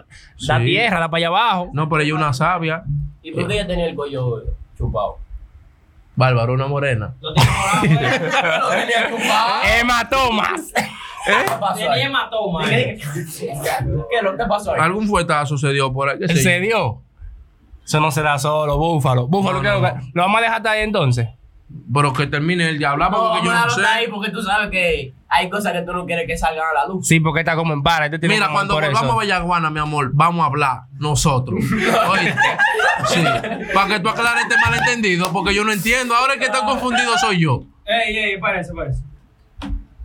da 0.48 0.58
Sí. 0.60 0.66
tierra, 0.66 1.00
da 1.00 1.10
para 1.10 1.20
allá 1.20 1.28
abajo. 1.30 1.70
No, 1.74 1.88
pero 1.88 2.02
ella 2.02 2.10
es 2.14 2.16
una 2.18 2.34
sabia. 2.34 2.84
¿Y 3.24 3.32
por 3.32 3.48
qué 3.48 3.54
ella 3.54 3.68
tenía 3.68 3.86
el 3.88 3.96
cuello 3.96 4.44
chupado? 4.78 5.18
Bárbara, 6.18 6.52
una 6.52 6.68
morena. 6.68 7.14
Lo 7.22 7.34
tenía 7.34 9.10
chupado. 9.10 9.64
Hematomas. 9.80 10.74
¿Qué 11.26 11.34
pasó 11.60 11.74
Tenía 11.76 11.92
ahí? 11.94 12.02
hematoma. 12.04 12.66
¿Qué 12.70 13.00
¿Qué 13.00 14.22
lo 14.22 14.38
que 14.38 14.46
pasó 14.46 14.74
ahí? 14.74 14.80
Algún 14.80 15.08
fuetazo 15.08 15.58
se 15.58 15.70
dio 15.74 15.92
por 15.92 16.10
ahí. 16.10 16.18
se 16.38 16.60
dio. 16.60 17.02
Eso 17.86 18.00
no 18.00 18.12
se 18.12 18.22
da 18.24 18.38
solo, 18.40 18.78
búfalo. 18.78 19.28
Búfalo, 19.28 19.58
No, 19.58 19.62
¿qué 19.62 19.68
no, 19.70 19.76
es 19.76 19.82
lo 19.82 19.88
que- 19.88 19.94
no. 20.06 20.12
¿Lo 20.14 20.22
vamos 20.24 20.38
a 20.40 20.42
dejar 20.42 20.58
hasta 20.58 20.72
ahí 20.72 20.82
entonces? 20.84 21.30
Pero 21.94 22.14
que 22.14 22.28
termine 22.28 22.70
el 22.70 22.78
de 22.80 22.86
hablar 22.86 23.10
porque 23.12 23.44
yo 23.46 23.52
no 23.54 23.70
sé. 23.70 23.86
ahí 23.86 24.08
porque 24.08 24.30
tú 24.32 24.42
sabes 24.42 24.70
que 24.70 25.14
hay 25.28 25.50
cosas 25.50 25.74
que 25.74 25.82
tú 25.82 25.94
no 25.94 26.06
quieres 26.06 26.28
que 26.28 26.38
salgan 26.38 26.64
a 26.70 26.74
la 26.82 26.86
luz. 26.88 27.08
Sí, 27.08 27.20
porque 27.20 27.40
está 27.40 27.56
como 27.56 27.74
en 27.74 27.82
para. 27.82 28.06
Este 28.06 28.28
Mira, 28.28 28.50
cuando 28.52 28.76
volvamos 28.76 29.12
a 29.12 29.16
Vallaguana, 29.16 29.70
mi 29.72 29.80
amor, 29.80 30.12
vamos 30.14 30.44
a 30.44 30.46
hablar 30.46 30.82
nosotros. 31.00 31.60
Oíste. 32.10 32.40
Sí. 33.08 33.24
Para 33.74 33.88
que 33.88 34.00
tú 34.00 34.10
aclares 34.10 34.44
este 34.44 34.56
malentendido, 34.64 35.32
porque 35.34 35.54
yo 35.56 35.64
no 35.64 35.72
entiendo. 35.72 36.16
Ahora 36.16 36.34
el 36.34 36.40
que 36.40 36.46
está 36.46 36.64
confundido 36.66 37.18
soy 37.18 37.42
yo. 37.42 37.64
Ey, 37.86 38.16
ey, 38.18 38.40
parece, 38.40 38.72
parece. 38.74 39.02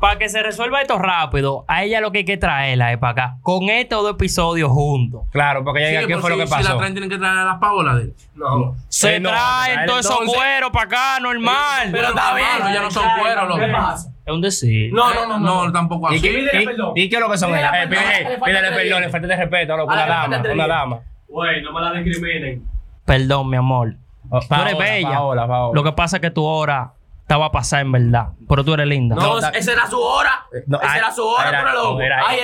Para 0.00 0.18
que 0.18 0.30
se 0.30 0.42
resuelva 0.42 0.80
esto 0.80 0.98
rápido, 0.98 1.66
a 1.68 1.84
ella 1.84 2.00
lo 2.00 2.10
que 2.10 2.18
hay 2.18 2.24
que 2.24 2.38
traerla 2.38 2.90
es 2.90 2.96
para 2.98 3.10
acá. 3.12 3.36
Con 3.42 3.68
estos 3.68 4.02
dos 4.02 4.12
episodios 4.12 4.70
juntos. 4.70 5.24
Claro, 5.30 5.62
porque 5.62 5.80
ella 5.80 5.88
Sí, 5.88 5.94
diga 5.96 6.00
qué 6.00 6.06
pero 6.14 6.20
fue 6.22 6.30
si, 6.30 6.36
lo 6.36 6.42
que 6.42 6.46
si 6.46 6.54
pasó. 6.54 6.68
la 6.72 6.78
traen, 6.78 6.92
tienen 6.94 7.10
que 7.10 7.18
traer 7.18 7.38
a 7.38 7.44
las 7.44 7.58
Paola 7.58 7.94
de 7.96 8.02
él. 8.04 8.14
No. 8.34 8.76
Se 8.88 9.16
Eh, 9.16 9.20
no, 9.20 9.28
traen 9.28 9.84
todos 9.86 10.00
esos 10.06 10.18
cueros 10.34 10.70
para 10.70 10.84
acá, 10.86 11.20
normal. 11.20 11.88
Pero 11.92 12.08
está 12.08 12.34
bien. 12.34 12.46
Hermano, 12.56 12.74
ya 12.74 12.82
no 12.82 12.90
son 12.90 13.04
cueros, 13.20 13.48
loco. 13.48 13.60
¿Qué 13.60 13.66
pasa? 13.72 14.10
Es 14.24 14.32
un 14.32 14.40
decir. 14.40 14.90
No, 14.94 15.12
no, 15.12 15.26
no, 15.26 15.38
no. 15.38 15.64
No, 15.66 15.72
tampoco 15.72 16.10
¿Y 16.12 16.16
así. 16.16 16.22
qué, 16.22 16.28
Pídele 16.34 16.62
y- 16.62 16.66
perdón. 16.66 16.92
y 16.96 17.08
qué 17.10 17.16
es 17.16 17.20
lo 17.20 17.30
que 17.30 17.36
son 17.38 17.54
ellas? 17.54 17.72
Eh, 17.74 17.86
perdón, 17.88 18.04
pídele, 18.44 18.70
perdón, 18.70 19.00
le 19.02 19.08
falta 19.10 19.26
de 19.26 19.36
respeto, 19.36 19.76
loco, 19.76 19.92
una 19.92 20.06
dama, 20.06 20.42
una 20.54 20.66
dama. 20.66 21.00
Güey, 21.28 21.62
no 21.62 21.72
me 21.72 21.80
la 21.82 21.92
discriminen. 22.00 22.64
Perdón, 23.04 23.50
mi 23.50 23.56
amor. 23.58 23.94
Oh, 24.30 24.40
Tú 24.40 24.48
Paola, 24.48 24.70
eres 24.70 24.78
bella. 24.78 25.10
Paola, 25.10 25.46
Paola. 25.46 25.72
Lo 25.74 25.84
que 25.84 25.92
pasa 25.92 26.16
es 26.16 26.20
que 26.22 26.30
tu 26.30 26.44
hora 26.44 26.92
estaba 27.30 27.46
a 27.46 27.52
pasar 27.52 27.82
en 27.82 27.92
verdad. 27.92 28.30
Pero 28.48 28.64
tú 28.64 28.74
eres 28.74 28.88
linda. 28.88 29.14
No, 29.14 29.38
esa 29.38 29.72
era 29.72 29.86
su 29.88 30.00
hora. 30.00 30.46
No, 30.66 30.80
esa 30.80 30.98
era 30.98 31.12
su 31.12 31.24
hora, 31.24 31.48
eh, 31.48 31.62
por 31.62 31.68
ah, 31.68 31.74
loco. 31.74 32.00
era- 32.00 32.26
Ay, 32.26 32.40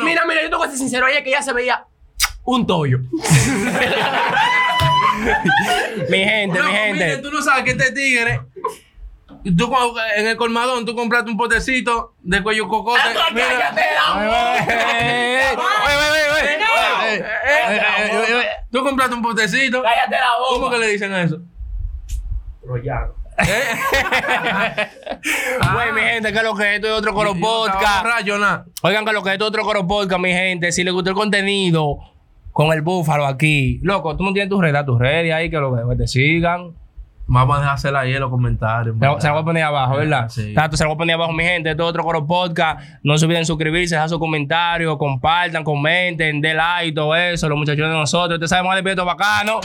mira, 0.00 0.24
mira, 0.24 0.42
yo 0.44 0.50
tengo 0.50 0.62
que 0.62 0.68
ser 0.68 0.78
sincero. 0.78 1.08
Ella 1.08 1.24
que 1.24 1.30
ella 1.30 1.42
se 1.42 1.52
veía 1.52 1.84
un 2.44 2.64
toyo. 2.64 2.98
Mi 6.08 6.18
gente, 6.18 6.58
mi 6.58 6.66
Loco, 6.66 6.72
mire, 6.92 7.16
tú 7.18 7.30
no 7.30 7.42
sabes 7.42 7.64
que 7.64 7.72
este 7.72 7.92
tigre. 7.92 8.40
Tú 9.56 9.72
en 10.16 10.26
el 10.28 10.36
colmadón, 10.36 10.86
tú 10.86 10.94
compraste 10.94 11.30
un 11.30 11.36
potecito 11.36 12.14
de 12.22 12.42
cuello 12.42 12.68
cocote. 12.68 13.00
Mira. 13.32 13.74
Cállate, 13.74 13.82
amor. 14.06 14.56
Tú 18.70 18.82
compraste 18.84 19.14
un 19.16 19.22
potecito. 19.22 19.82
Cállate 19.82 20.16
la 20.16 20.38
boca. 20.38 20.54
¿Cómo 20.54 20.70
que 20.70 20.78
le 20.78 20.86
dicen 20.88 21.12
a 21.12 21.22
eso? 21.22 21.40
Troyano. 22.62 23.21
Güey, 25.72 25.92
mi 25.94 26.00
gente, 26.00 26.32
que 26.32 26.42
lo 26.42 26.54
que 26.54 26.76
esto 26.76 26.86
es 26.88 26.92
otro 26.92 27.14
Coro 27.14 27.34
Podcast. 27.34 28.04
Oigan, 28.82 29.04
que 29.04 29.12
lo 29.12 29.22
que 29.22 29.32
esto 29.32 29.44
es 29.44 29.48
otro 29.48 29.62
Coro 29.64 29.86
Podcast, 29.86 30.20
mi 30.20 30.32
gente. 30.32 30.72
Si 30.72 30.84
les 30.84 30.92
gustó 30.92 31.10
el 31.10 31.16
contenido 31.16 31.98
con 32.52 32.72
el 32.72 32.82
búfalo 32.82 33.26
aquí. 33.26 33.80
Loco, 33.82 34.16
tú 34.16 34.24
no 34.24 34.32
tienes 34.32 34.50
tus 34.50 34.60
redes, 34.60 34.84
tus 34.84 34.98
redes 34.98 35.32
ahí, 35.32 35.50
que 35.50 35.56
lo 35.58 35.88
que 35.88 35.96
te 35.96 36.06
sigan. 36.06 36.74
Vamos 37.26 37.56
a 37.56 37.60
dejársela 37.60 38.00
ahí 38.00 38.14
en 38.14 38.20
los 38.20 38.30
comentarios. 38.30 38.96
Se, 39.00 39.20
se 39.20 39.26
la 39.28 39.32
voy 39.32 39.42
a 39.42 39.44
poner 39.44 39.62
abajo, 39.62 39.96
¿verdad? 39.96 40.28
Sí. 40.28 40.52
Tato, 40.54 40.76
se 40.76 40.84
la 40.84 40.88
voy 40.88 40.96
a 40.96 40.98
poner 40.98 41.14
abajo, 41.14 41.32
mi 41.32 41.44
gente. 41.44 41.70
Esto 41.70 41.84
es 41.84 41.88
otro 41.88 42.02
Coro 42.02 42.26
Podcast. 42.26 42.80
No 43.02 43.16
se 43.16 43.24
olviden 43.24 43.46
suscribirse, 43.46 43.94
dejar 43.94 44.08
sus 44.08 44.18
comentarios, 44.18 44.98
compartan, 44.98 45.64
comenten, 45.64 46.40
den 46.40 46.56
like, 46.56 46.92
todo 46.92 47.14
eso. 47.14 47.48
Los 47.48 47.56
muchachos 47.56 47.88
de 47.88 47.94
nosotros. 47.94 48.34
Ustedes 48.34 48.50
saben 48.50 48.66
más 48.66 48.82
de 48.82 48.94
Bacano. 48.94 49.60